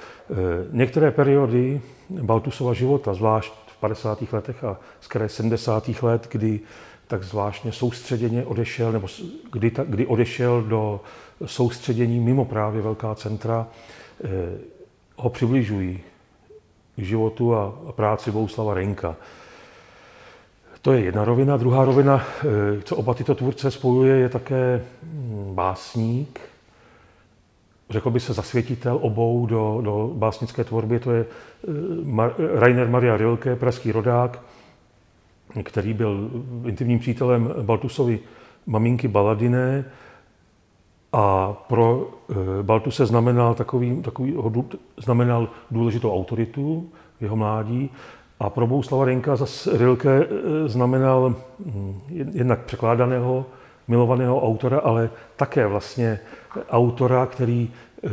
[0.73, 4.33] Některé periody Baltusova života, zvlášť v 50.
[4.33, 6.03] letech a z 70.
[6.03, 6.61] let, kdy
[7.07, 9.07] tak zvláštně soustředěně odešel, nebo
[9.53, 11.01] kdy, kdy odešel do
[11.47, 13.67] soustředění mimo právě velká centra,
[14.25, 14.29] eh,
[15.17, 16.01] ho přibližují
[16.97, 19.17] k životu a, práci Bouslava Renka.
[20.83, 21.57] To je jedna rovina.
[21.57, 22.25] Druhá rovina,
[22.79, 26.41] eh, co oba tyto tvůrce spojuje, je také hm, básník,
[27.91, 30.99] řekl by se zasvětitel obou do, do básnické tvorby.
[30.99, 31.71] To je eh,
[32.05, 34.41] Mar- Rainer Maria Rilke, pražský rodák,
[35.63, 36.31] který byl
[36.67, 38.19] intimním přítelem Baltusovi
[38.67, 39.85] maminky Baladiné
[41.15, 44.37] a pro eh, Baltuse znamenal, takový, takový,
[44.97, 47.91] znamenal důležitou autoritu v jeho mládí
[48.41, 51.35] a pro Bouslava Renka zase Rilke eh, znamenal
[51.67, 52.01] hm,
[52.33, 53.47] jednak překládaného,
[53.89, 56.21] milovaného autora, ale také vlastně
[56.71, 57.71] autora, který
[58.05, 58.11] eh,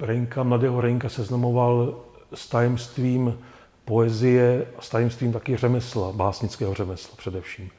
[0.00, 1.94] Renka, mladého Renka seznamoval
[2.34, 3.38] s tajemstvím
[3.84, 7.70] poezie a s tajemstvím taky řemesla, básnického řemesla především.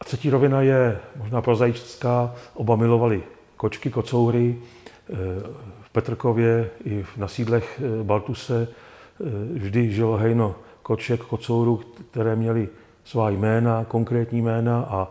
[0.00, 2.34] A třetí rovina je možná prozaická.
[2.54, 3.22] Oba milovali
[3.56, 4.58] kočky, kocoury.
[5.10, 5.14] Eh,
[5.80, 9.24] v Petrkově i na sídlech eh, Baltuse eh,
[9.58, 12.68] vždy žilo hejno koček, kocourů, které měly
[13.04, 15.08] svá jména, konkrétní jména a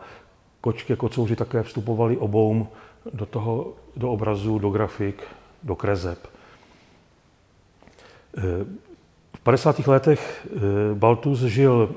[0.61, 2.67] kočky a kocouři také vstupovali oboum
[3.13, 5.23] do, toho, do obrazu, do grafik,
[5.63, 6.27] do krezeb.
[9.43, 9.87] 50.
[9.87, 10.47] letech
[10.93, 11.95] Baltus žil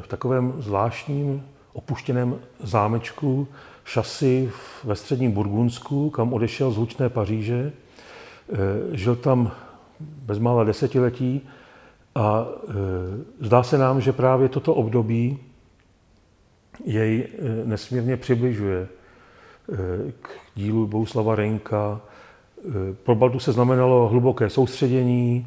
[0.00, 3.48] v takovém zvláštním opuštěném zámečku
[3.88, 4.50] šasy
[4.84, 7.72] ve středním Burgundsku, kam odešel z hlučné Paříže.
[8.52, 8.56] Eh,
[8.96, 9.50] žil tam
[10.00, 11.48] bezmála desetiletí
[12.14, 12.46] a
[13.40, 15.38] zdá se nám, že právě toto období
[16.84, 17.28] jej
[17.64, 18.88] nesmírně přibližuje
[20.22, 22.00] k dílu Bouslava Renka.
[23.02, 25.46] Pro Baltu se znamenalo hluboké soustředění,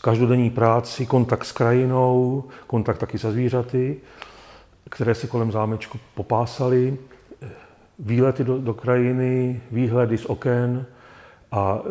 [0.00, 4.00] každodenní práci, kontakt s krajinou, kontakt taky se zvířaty,
[4.90, 6.98] které si kolem zámečku popásali,
[7.98, 10.86] výlety do, do krajiny, výhledy z oken
[11.52, 11.88] a e,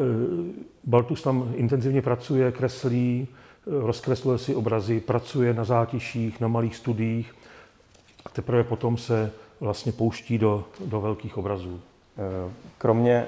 [0.84, 3.28] Baltus tam intenzivně pracuje, kreslí,
[3.68, 7.36] rozkresluje si obrazy, pracuje na zátiších, na malých studiích
[8.26, 11.80] a teprve potom se vlastně pouští do, do velkých obrazů.
[12.18, 13.28] E, kromě e,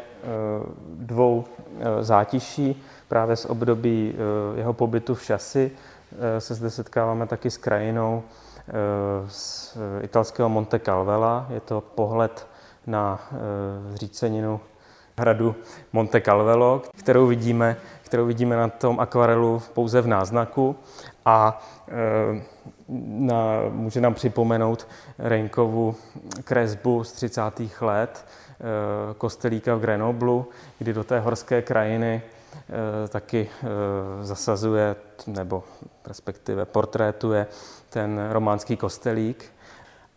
[0.95, 1.45] dvou
[2.01, 2.83] zátiší
[3.13, 5.71] právě z období eh, jeho pobytu v Šasi
[6.39, 8.23] se zde setkáváme taky s krajinou
[9.27, 11.47] z italského Monte Calvela.
[11.49, 12.47] Je to pohled
[12.87, 13.29] na
[13.89, 14.59] zříceninu
[15.17, 15.55] hradu
[15.93, 20.75] Monte Calvelo, kterou vidíme, kterou vidíme na tom akvarelu pouze v náznaku
[21.25, 21.61] a
[23.07, 23.35] na,
[23.69, 24.87] může nám připomenout
[25.19, 25.95] Renkovu
[26.43, 27.41] kresbu z 30.
[27.81, 28.25] let
[29.17, 32.21] kostelíka v Grenoblu, kdy do té horské krajiny
[32.53, 33.67] Eh, taky eh,
[34.25, 34.95] zasazuje,
[35.27, 35.63] nebo
[36.05, 37.47] respektive portrétuje
[37.89, 39.52] ten románský kostelík.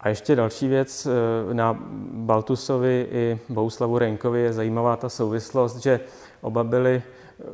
[0.01, 1.77] A ještě další věc, eh, na
[2.13, 6.01] Baltusovi i Bouslavu Renkovi je zajímavá ta souvislost, že
[6.41, 7.03] oba byli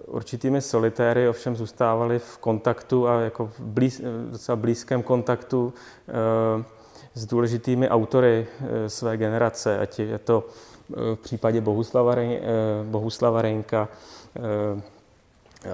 [0.07, 4.00] určitými solitéry, ovšem zůstávali v kontaktu a jako v blíz,
[4.31, 5.74] docela blízkém kontaktu
[7.14, 8.46] s důležitými autory
[8.87, 10.44] své generace, ať je to
[10.88, 12.14] v případě Bohuslava,
[12.83, 13.88] Bohuslava Renka,
[14.37, 14.83] Eh,
[15.64, 15.70] eh,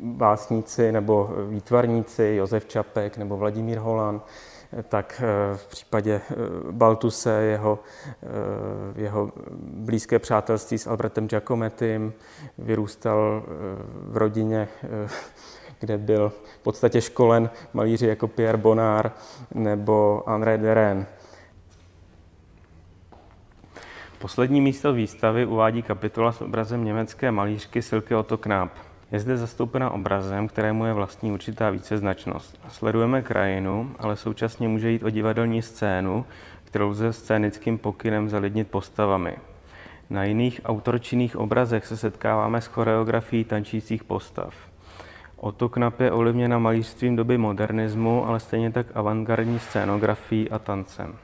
[0.00, 5.22] básníci nebo výtvarníci, Josef Čapek nebo Vladimír Holan, eh, tak
[5.56, 6.20] v případě
[6.70, 7.78] Baltuse jeho,
[8.96, 12.12] jeho blízké přátelství s Albertem Giacomettim
[12.58, 13.42] vyrůstal
[13.92, 14.68] v rodině,
[15.80, 19.12] kde byl v podstatě školen malíři jako Pierre Bonnard
[19.54, 21.06] nebo André Deren.
[24.18, 28.70] Poslední místo výstavy uvádí kapitola s obrazem německé malířky Silke Otto Knap.
[29.14, 32.60] Je zde zastoupena obrazem, kterému je vlastní určitá víceznačnost.
[32.68, 36.24] Sledujeme krajinu, ale současně může jít o divadelní scénu,
[36.64, 39.36] kterou lze scénickým pokynem zalidnit postavami.
[40.10, 44.54] Na jiných autorčinných obrazech se setkáváme s choreografií tančících postav.
[45.36, 51.14] Otto Knap je ovlivněna malířstvím doby modernismu, ale stejně tak avantgardní scénografií a tancem.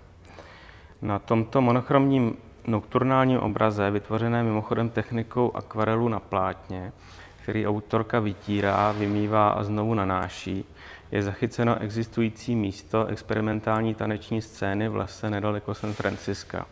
[1.02, 6.92] Na tomto monochromním nokturnálním obraze, vytvořené mimochodem technikou akvarelu na plátně,
[7.42, 10.64] který autorka vytírá, vymývá a znovu nanáší,
[11.12, 16.66] je zachyceno existující místo experimentální taneční scény v lese nedaleko San Franciska.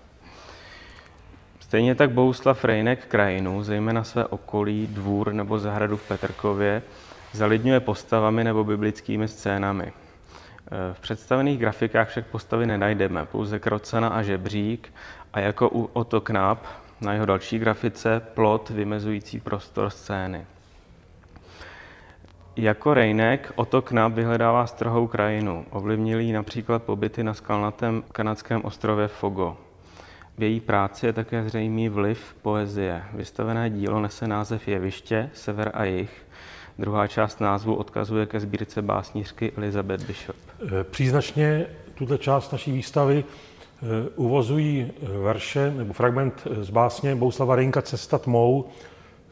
[1.61, 6.83] Stejně tak Bouslav Rejnek krajinu, zejména své okolí, dvůr nebo zahradu v Petrkově,
[7.33, 9.93] zalidňuje postavami nebo biblickými scénami.
[10.93, 14.93] V představených grafikách však postavy nenajdeme, pouze krocena a žebřík
[15.33, 16.65] a jako u Otto Knap
[17.01, 20.47] na jeho další grafice plot vymezující prostor scény.
[22.59, 25.65] Jako Rejnek Otto Knap vyhledává strohou krajinu.
[25.71, 29.57] Ovlivnil jí například pobyty na skalnatém kanadském ostrově Fogo.
[30.39, 33.03] V její práci je také zřejmý vliv poezie.
[33.13, 36.11] Vystavené dílo nese název Jeviště, Sever a Jih.
[36.79, 40.37] Druhá část názvu odkazuje ke sbírce básnířky Elizabeth Bishop.
[40.63, 44.93] Eh, příznačně tuto část naší výstavy eh, uvozují
[45.23, 48.69] verše nebo fragment z básně Bouslava Rejnka Cesta tmou.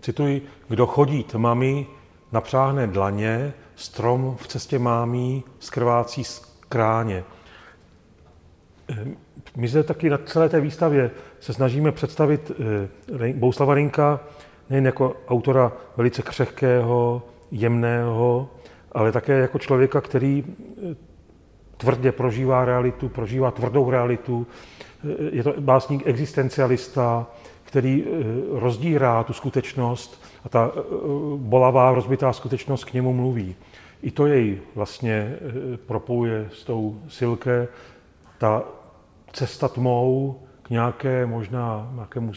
[0.00, 1.86] Cituji, kdo chodí tmami,
[2.32, 7.24] napřáhne dlaně, strom v cestě mámí, skrvácí skráně.
[9.56, 11.10] My zde taky na celé té výstavě
[11.40, 12.52] se snažíme představit
[13.20, 14.20] eh, Bouslava Rinka
[14.70, 18.48] nejen jako autora velice křehkého, jemného,
[18.92, 20.94] ale také jako člověka, který eh,
[21.76, 24.46] tvrdě prožívá realitu, prožívá tvrdou realitu.
[25.04, 27.26] Eh, je to básník existencialista,
[27.64, 28.04] který
[28.52, 30.72] rozdírá tu skutečnost a ta
[31.36, 33.56] bolavá, rozbitá skutečnost k němu mluví.
[34.02, 35.36] I to jej vlastně
[35.86, 37.68] propojuje s tou silke,
[38.38, 38.62] ta
[39.32, 42.32] cesta tmou k nějaké možná nějakému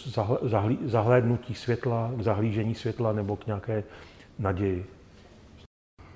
[0.86, 3.84] zahlédnutí světla, k zahlížení světla nebo k nějaké
[4.40, 4.86] naději.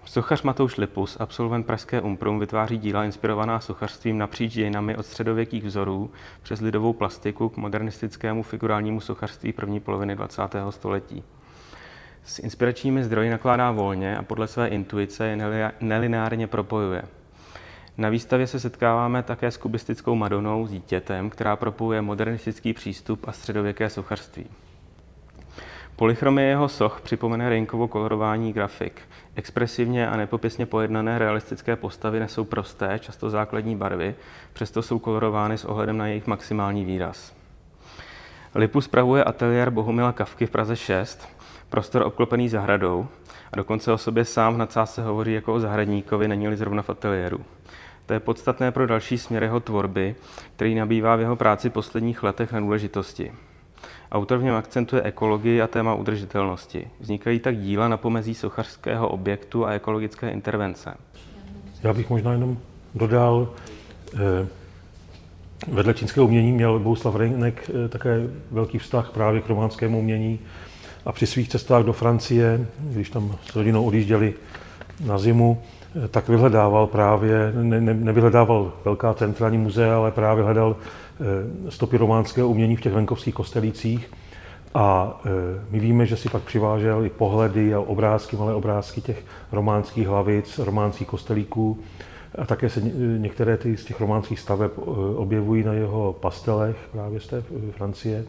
[0.05, 6.11] Sochař Matouš Lipus, absolvent Pražské Umprum, vytváří díla inspirovaná sochařstvím napříč dějinami od středověkých vzorů
[6.41, 10.41] přes lidovou plastiku k modernistickému figurálnímu sochařství první poloviny 20.
[10.69, 11.23] století.
[12.25, 17.03] S inspiračními zdroji nakládá volně a podle své intuice je nelineárně propojuje.
[17.97, 23.31] Na výstavě se setkáváme také s kubistickou Madonou s dítětem, která propojuje modernistický přístup a
[23.31, 24.45] středověké sochařství.
[25.95, 29.01] Polychromie jeho soch připomene Reinkovo kolorování grafik.
[29.35, 34.15] Expresivně a nepopisně pojednané realistické postavy nesou prosté, často základní barvy,
[34.53, 37.33] přesto jsou kolorovány s ohledem na jejich maximální výraz.
[38.55, 41.27] Lipu spravuje ateliér Bohumila Kavky v Praze 6,
[41.73, 43.07] prostor obklopený zahradou
[43.51, 47.39] a dokonce o sobě sám v nadsázce hovoří jako o zahradníkovi, není-li zrovna v ateliéru.
[48.05, 50.15] To je podstatné pro další směr jeho tvorby,
[50.55, 53.31] který nabývá v jeho práci posledních letech na důležitosti.
[54.11, 56.87] Autor v něm akcentuje ekologii a téma udržitelnosti.
[56.99, 60.93] Vznikají tak díla na pomezí sochařského objektu a ekologické intervence.
[61.83, 62.57] Já bych možná jenom
[62.95, 63.49] dodal,
[64.15, 64.47] eh,
[65.67, 70.39] vedle čínského umění měl Bouslav Rejnek eh, také velký vztah právě k románskému umění
[71.05, 74.33] a při svých cestách do Francie, když tam s rodinou odjížděli
[75.05, 75.61] na zimu,
[76.11, 82.49] tak vyhledával právě, ne, ne, nevyhledával velká centrální muzea, ale právě hledal eh, stopy románského
[82.49, 84.11] umění v těch venkovských kostelících.
[84.73, 85.29] A eh,
[85.69, 90.59] my víme, že si pak přivážel i pohledy a obrázky, malé obrázky těch románských hlavic,
[90.59, 91.79] románských kostelíků.
[92.37, 92.81] A také se
[93.17, 94.81] některé ty z těch románských staveb eh,
[95.15, 97.43] objevují na jeho pastelech právě z té
[97.77, 98.25] Francie.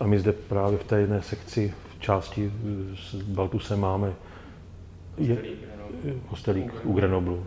[0.00, 2.52] A my zde právě v té jedné sekci, části
[2.94, 4.14] s Baltusem máme
[5.18, 5.38] je,
[6.28, 7.46] kostelík u Grenoblu.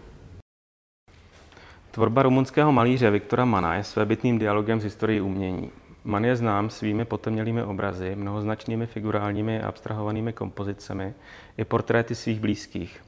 [1.92, 5.72] Tvorba rumunského malíře Viktora Mana je svébytným dialogem z historií umění.
[6.04, 11.14] Man je znám svými potemnělými obrazy, mnohoznačnými figurálními a abstrahovanými kompozicemi
[11.58, 13.02] i portréty svých blízkých.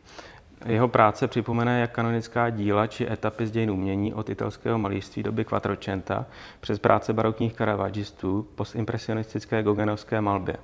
[0.65, 5.45] Jeho práce připomene jak kanonická díla či etapy z dějin umění od italského malířství doby
[5.45, 6.25] Quattrocenta
[6.59, 10.55] přes práce barokních karavagistů, postimpresionistické gogenovské malbě.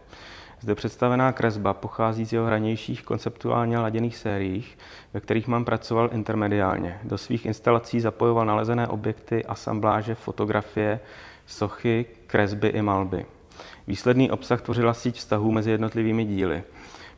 [0.59, 4.77] Zde představená kresba pochází z jeho hranějších konceptuálně laděných sériích,
[5.13, 6.99] ve kterých mám pracoval intermediálně.
[7.03, 10.99] Do svých instalací zapojoval nalezené objekty, asambláže, fotografie,
[11.45, 13.25] sochy, kresby i malby.
[13.87, 16.63] Výsledný obsah tvořila síť vztahů mezi jednotlivými díly.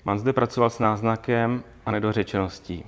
[0.06, 2.86] Man zde pracoval s náznakem a nedořečeností.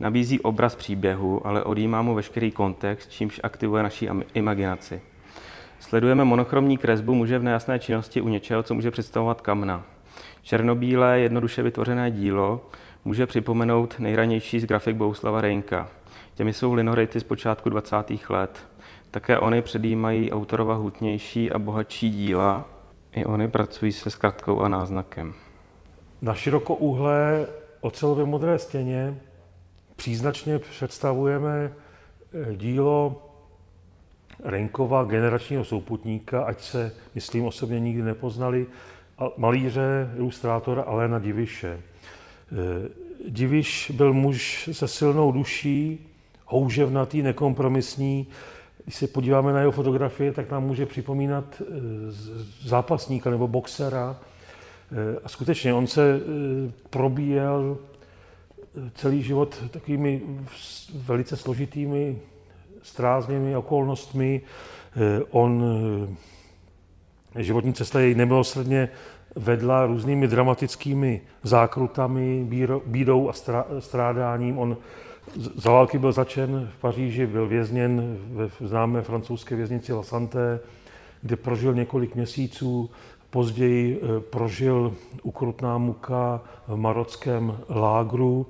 [0.00, 5.00] Nabízí obraz příběhu, ale odjímá mu veškerý kontext, čímž aktivuje naší imaginaci.
[5.88, 9.84] Sledujeme monochromní kresbu muže v nejasné činnosti u něčeho, co může představovat kamna.
[10.42, 12.60] Černobílé, jednoduše vytvořené dílo
[13.04, 15.88] může připomenout nejranější z grafik Bouslava Rejnka.
[16.34, 17.96] Těmi jsou linority z počátku 20.
[18.28, 18.66] let.
[19.10, 22.64] Také oni předjímají autorova hutnější a bohatší díla.
[23.12, 25.34] I oni pracují se zkratkou a náznakem.
[26.22, 27.46] Na širokouhlé
[27.80, 29.20] ocelové modré stěně
[29.96, 31.72] příznačně představujeme
[32.56, 33.27] dílo
[34.44, 38.66] Renkova, generačního souputníka, ať se, myslím, osobně nikdy nepoznali,
[39.36, 41.68] malíře, ilustrátora Alena Diviše.
[41.68, 41.80] E,
[43.28, 46.06] Diviš byl muž se silnou duší,
[46.46, 48.26] houževnatý, nekompromisní.
[48.84, 51.64] Když se podíváme na jeho fotografie, tak nám může připomínat e,
[52.68, 54.16] zápasníka nebo boxera.
[54.92, 56.20] E, a skutečně on se
[56.90, 57.78] probíjel
[58.94, 60.22] celý život takovými
[60.94, 62.18] velice složitými
[62.88, 64.40] strázněmi okolnostmi.
[65.30, 65.64] On
[67.36, 68.88] životní cesta jej nemilosrdně
[69.36, 72.46] vedla různými dramatickými zákrutami,
[72.86, 73.32] bídou a
[73.78, 74.58] strádáním.
[74.58, 74.76] On
[75.56, 80.60] za války byl začen v Paříži, byl vězněn ve známé francouzské věznici La Santé,
[81.22, 82.90] kde prožil několik měsíců.
[83.30, 88.46] Později eh, prožil ukrutná muka v marockém lágru.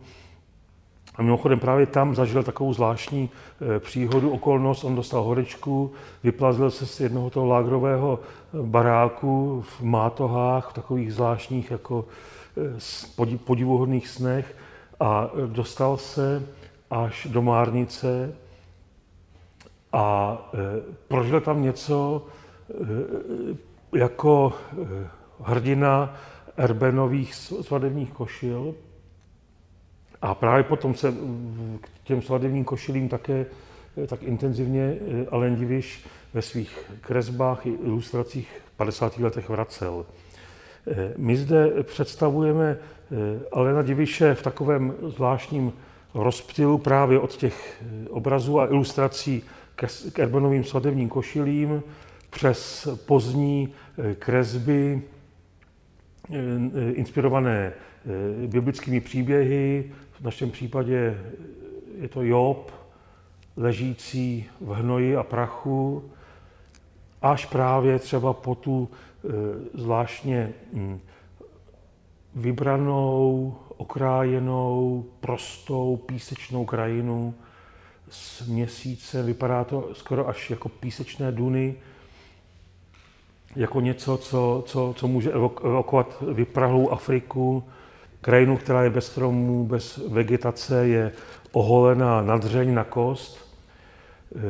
[1.19, 3.31] A mimochodem právě tam zažil takovou zvláštní
[3.77, 4.85] eh, příhodu, okolnost.
[4.85, 5.93] On dostal horečku,
[6.23, 12.05] vyplazil se z jednoho toho lágrového eh, baráku v mátohách, v takových zvláštních jako
[13.27, 14.57] eh, podivuhodných snech
[15.01, 16.43] a dostal se
[16.91, 18.35] až do Márnice
[19.93, 20.39] a
[21.09, 22.27] prožil tam něco
[23.95, 24.53] jako
[25.41, 26.15] hrdina
[26.57, 28.75] Erbenových svadebních košil,
[30.23, 31.15] a právě potom se
[31.81, 33.47] k těm sladivním košilím také
[34.03, 36.05] eh, tak intenzivně eh, Alen Diviš
[36.35, 39.19] ve svých kresbách i ilustracích v 50.
[39.19, 40.07] letech vracel.
[40.91, 42.77] Eh, my zde představujeme
[43.53, 45.73] Alena Diviše v takovém zvláštním
[46.15, 49.43] rozptylu právě od těch obrazů a ilustrací
[50.13, 51.83] k Erbenovým svatebním košilím
[52.31, 53.75] přes pozdní
[54.19, 55.03] kresby
[56.93, 57.73] inspirované
[58.47, 59.91] biblickými příběhy,
[60.21, 61.19] v našem případě
[62.01, 62.71] je to Job,
[63.57, 66.11] ležící v hnoji a prachu,
[67.23, 69.29] až právě třeba po tu e,
[69.79, 71.01] zvláštně hm,
[72.35, 77.35] vybranou, okrájenou, prostou, písečnou krajinu
[78.11, 79.27] s měsícem.
[79.27, 81.75] Vypadá to skoro až jako písečné duny,
[83.57, 87.65] jako něco, co, co, co může evokovat vyprahlou Afriku,
[88.21, 91.13] krajinu, která je bez stromů, bez vegetace, je
[91.53, 93.39] oholená nadřeň na kost,
[94.37, 94.41] eh,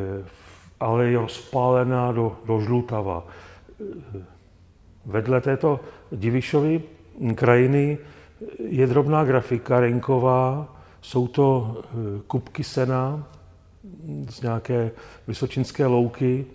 [0.80, 3.26] ale je rozpálená do, do žlutava.
[3.80, 3.84] Eh,
[5.06, 5.80] vedle této
[6.12, 6.82] Divišovy
[7.34, 7.98] krajiny
[8.58, 11.86] je drobná grafika renková, jsou to eh,
[12.26, 13.26] kupky sena
[14.28, 14.90] z nějaké
[15.26, 16.46] vysočinské louky,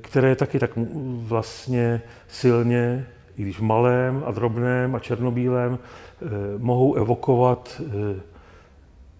[0.00, 0.70] které taky tak
[1.16, 3.06] vlastně silně,
[3.36, 5.78] i když malém a drobném a černobílém,
[6.22, 6.28] Eh,
[6.58, 8.20] mohou evokovat eh,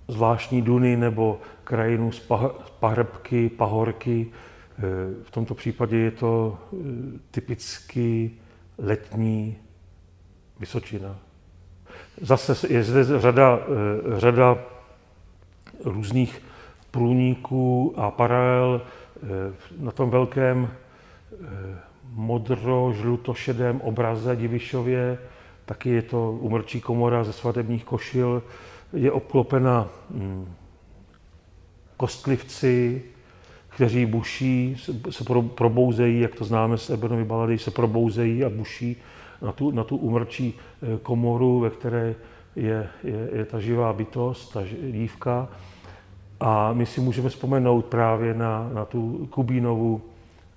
[0.09, 2.33] zvláštní duny nebo krajinu z
[2.81, 4.27] pahrbky, pahorky.
[4.79, 4.83] Eh,
[5.23, 6.59] v tomto případě je to
[7.31, 8.31] typicky
[8.79, 9.57] letní
[10.61, 11.17] Vysočina.
[12.21, 13.61] Zase je zde řada,
[14.17, 14.59] řada
[15.85, 16.43] různých
[16.91, 18.83] průniků a paralel
[19.79, 20.69] na tom velkém
[22.17, 25.19] modro-žlutošedém obraze Divišově
[25.67, 28.43] Taky je to umrčí komora ze svatebních košil,
[28.93, 30.55] je obklopena hm,
[31.97, 33.03] kostlivci,
[33.69, 34.77] kteří buší,
[35.11, 38.97] se probouzejí, jak to známe z Ebenovy balady, se probouzejí a buší
[39.43, 42.15] na tu, na tu umrčí eh, komoru, ve které
[42.57, 45.49] je, je, je ta živá bytost, ta dívka.
[46.41, 50.03] A my si můžeme vzpomenout právě na, na tu Kubínovu,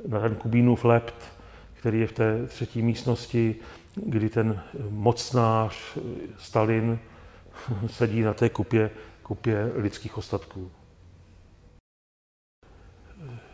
[0.07, 1.38] na ten Kubínův lept,
[1.79, 3.55] který je v té třetí místnosti,
[3.95, 5.97] kdy ten mocnář
[6.37, 6.99] Stalin
[7.87, 8.91] sedí na té kupě,
[9.23, 10.71] kupě lidských ostatků.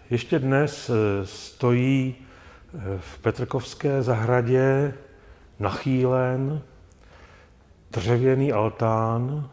[0.09, 4.93] Ještě dnes eh, stojí eh, v Petrkovské zahradě
[5.59, 6.61] nachýlen
[7.91, 9.49] dřevěný altán.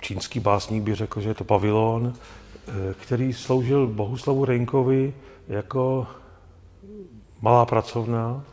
[0.00, 5.14] Čínský básník by řekl, že je to pavilon, eh, který sloužil Bohuslavu Rejnkovi
[5.48, 6.06] jako
[7.40, 8.44] malá pracovna,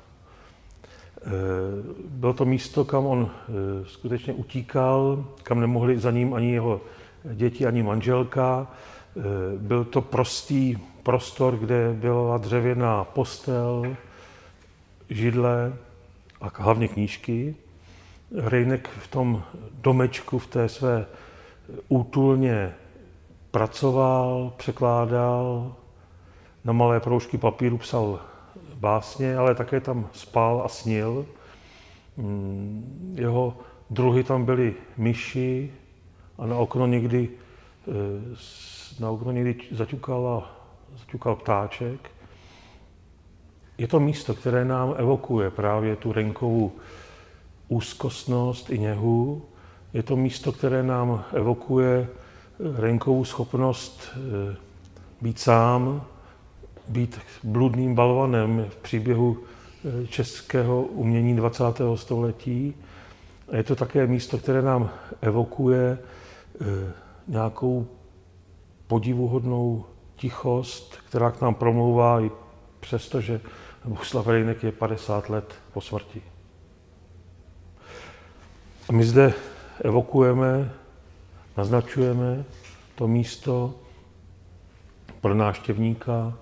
[1.25, 1.31] Eh,
[2.05, 3.51] bylo to místo, kam on eh,
[3.85, 6.81] skutečně utíkal, kam nemohli za ním ani jeho
[7.33, 8.67] děti, ani manželka.
[9.17, 9.21] Eh,
[9.57, 13.95] byl to prostý prostor, kde byla dřevěná postel,
[15.09, 15.73] židle
[16.41, 17.55] a hlavně knížky.
[18.35, 21.05] Rejnek v tom domečku, v té své
[21.87, 22.73] útulně
[23.51, 25.75] pracoval, překládal,
[26.65, 28.19] na malé proužky papíru psal
[28.79, 31.25] básně, ale také tam spal a snil.
[32.17, 33.57] Mm, jeho
[33.89, 35.71] druhy tam byly myši
[36.37, 37.29] a na okno někdy,
[37.87, 37.91] eh,
[38.99, 40.55] na okno někdy zaťukala
[40.97, 42.11] zaťukal ptáček.
[43.77, 46.71] Je to místo, které nám evokuje právě tu renkovou
[47.67, 49.45] úzkostnost i něhu.
[49.93, 52.07] Je to místo, které nám evokuje
[52.75, 54.55] renkovou schopnost eh,
[55.21, 56.05] být sám,
[56.87, 59.37] být bludným balvanem v příběhu
[60.03, 61.63] eh, českého umění 20.
[61.95, 62.75] století.
[63.51, 64.89] Je to také místo, které nám
[65.21, 66.65] evokuje eh,
[67.27, 67.87] nějakou
[68.87, 72.31] podivuhodnou tichost, která k nám promlouvá i
[72.79, 73.41] přesto, že
[73.85, 76.21] Bohuslav Rejnek je 50 let po smrti.
[78.89, 79.33] A my zde
[79.81, 80.71] evokujeme,
[81.57, 82.45] naznačujeme
[82.95, 83.73] to místo
[85.21, 86.33] pro náštěvníka,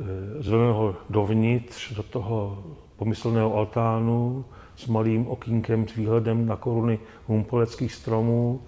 [0.00, 2.64] eh, zveme ho dovnitř, do toho
[2.96, 4.44] pomyslného altánu
[4.76, 8.62] s malým okýnkem s výhledem na koruny humpoleckých stromů,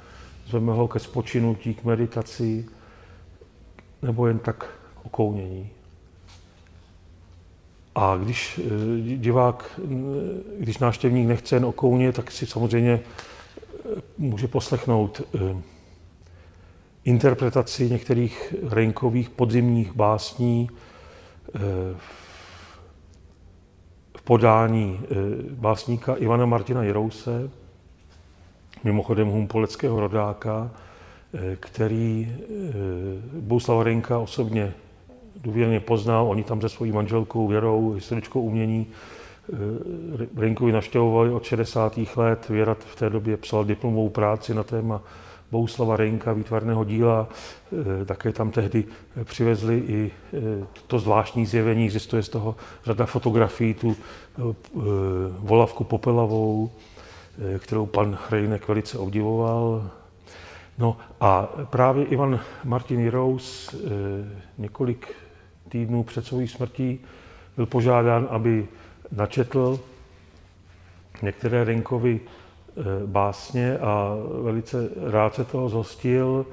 [0.46, 2.66] zveme ho ke spočinutí, k meditaci,
[4.02, 4.70] nebo jen tak
[5.04, 5.68] okounění.
[7.94, 9.88] A když eh, divák, eh,
[10.58, 13.00] když návštěvník nechce jen okouně, tak si samozřejmě
[14.18, 15.22] může poslechnout
[17.04, 20.91] interpretaci některých renkových podzimních básní eh,
[24.16, 25.14] v podání eh,
[25.50, 27.50] básníka Ivana Martina Jirouse,
[28.84, 30.70] mimochodem humpoleckého rodáka,
[31.34, 32.36] eh, který
[33.40, 34.74] Bouslav Renka osobně
[35.36, 36.30] důvěrně poznal.
[36.30, 38.86] Oni tam se svojí manželkou Věrou, historičkou umění,
[40.36, 42.16] Renkovi navštěvovali od 60.
[42.16, 42.48] let.
[42.48, 45.02] Věra v té době psal diplomovou práci na téma
[45.52, 47.28] Bouslava Rejnka, výtvarného díla.
[48.00, 48.84] Eh, také tam tehdy
[49.24, 54.40] přivezli i eh, to zvláštní zjevení, existuje z toho řada fotografií, tu eh,
[55.38, 56.70] volavku popelavou,
[57.58, 59.90] kterou pan Rejnek velice obdivoval.
[60.78, 63.74] No a právě Ivan Martin Jirous
[64.58, 65.14] několik
[65.68, 67.00] týdnů před svou smrtí
[67.56, 68.68] byl požádán, aby
[69.12, 69.80] načetl
[71.22, 72.41] některé Renkovy Eh,
[73.06, 76.46] básně a velice rád se toho zhostil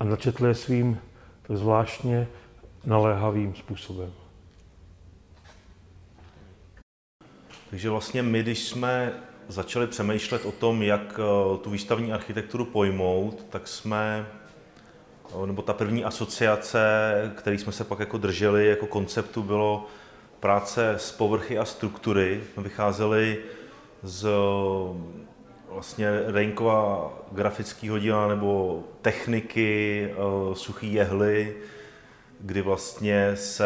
[0.00, 0.98] a načetl je svým
[1.48, 2.28] zvláštně
[2.84, 4.12] naléhavým způsobem.
[7.70, 9.12] Takže vlastně my, když jsme
[9.48, 14.26] začali přemýšlet o tom, jak eh, tu výstavní architekturu pojmout, tak jsme,
[15.28, 16.82] eh, nebo ta první asociace,
[17.36, 19.86] který jsme se pak jako drželi jako konceptu, bylo
[20.40, 22.40] práce s povrchy a struktury.
[22.52, 23.38] Jsme vycházeli
[24.02, 24.28] z
[25.76, 30.08] vlastně Rejnkova grafického díla nebo techniky,
[30.48, 31.54] uh, suchý jehly,
[32.40, 33.64] kdy vlastně se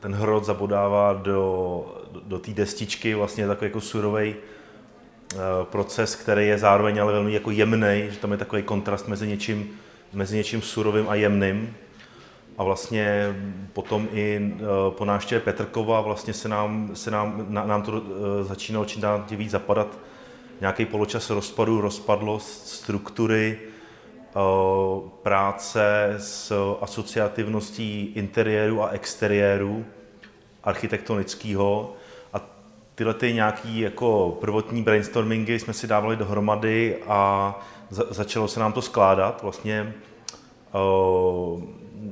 [0.00, 6.58] ten hrot zabodává do, do, té destičky, vlastně takový jako surový uh, proces, který je
[6.58, 9.70] zároveň ale velmi jako jemný, že tam je takový kontrast mezi něčím,
[10.12, 11.74] mezi něčím surovým a jemným.
[12.58, 13.34] A vlastně
[13.72, 18.02] potom i uh, po návštěvě Petrkova vlastně se nám, se nám, nám to
[18.42, 19.98] začínalo čím dál víc zapadat
[20.60, 24.38] nějaký poločas rozpadu, rozpadlost struktury, eh,
[25.22, 29.84] práce s asociativností interiéru a exteriéru
[30.64, 31.92] architektonického.
[32.32, 32.40] A
[32.94, 37.54] tyhle ty nějaký jako prvotní brainstormingy jsme si dávali dohromady a
[37.90, 39.94] za, začalo se nám to skládat, vlastně
[40.74, 41.62] uh,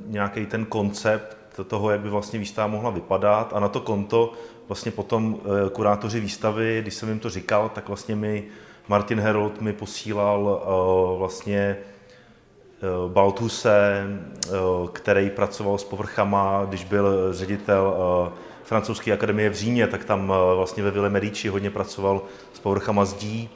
[0.05, 3.53] nějaký ten koncept toho, jak by vlastně výstava mohla vypadat.
[3.53, 4.33] A na to konto
[4.67, 8.43] vlastně potom eh, kurátoři výstavy, když jsem jim to říkal, tak vlastně mi
[8.87, 11.79] Martin Herold mi posílal eh, vlastně eh,
[13.07, 14.07] Baltuse,
[14.93, 17.95] který pracoval s povrchama, když byl ředitel
[18.63, 22.21] francouzské akademie v Římě, tak tam vlastně ve Ville Medici hodně pracoval
[22.53, 23.49] s povrchama zdí.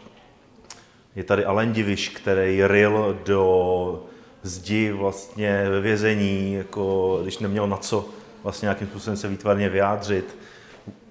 [1.15, 4.03] Je tady Alain Diviš, který ryl do
[4.43, 8.05] zdi vlastně ve vězení, jako když neměl na co
[8.43, 10.37] vlastně nějakým způsobem se výtvarně vyjádřit.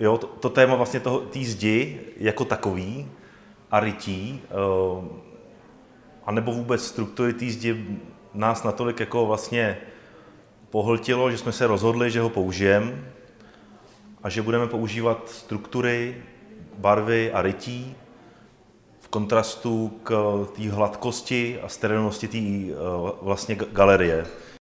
[0.00, 3.08] Jo, to, to téma vlastně toho, té zdi jako takový
[3.70, 4.42] a rytí,
[4.98, 5.04] uh,
[6.24, 7.98] anebo vůbec struktury té zdi
[8.34, 9.76] nás natolik jako vlastně
[10.70, 13.04] pohltilo, že jsme se rozhodli, že ho použijeme
[14.22, 16.22] a že budeme používat struktury,
[16.78, 17.94] barvy a rytí
[19.00, 20.12] v kontrastu k
[20.56, 24.26] té hladkosti a sterilnosti té uh, vlastně galerie.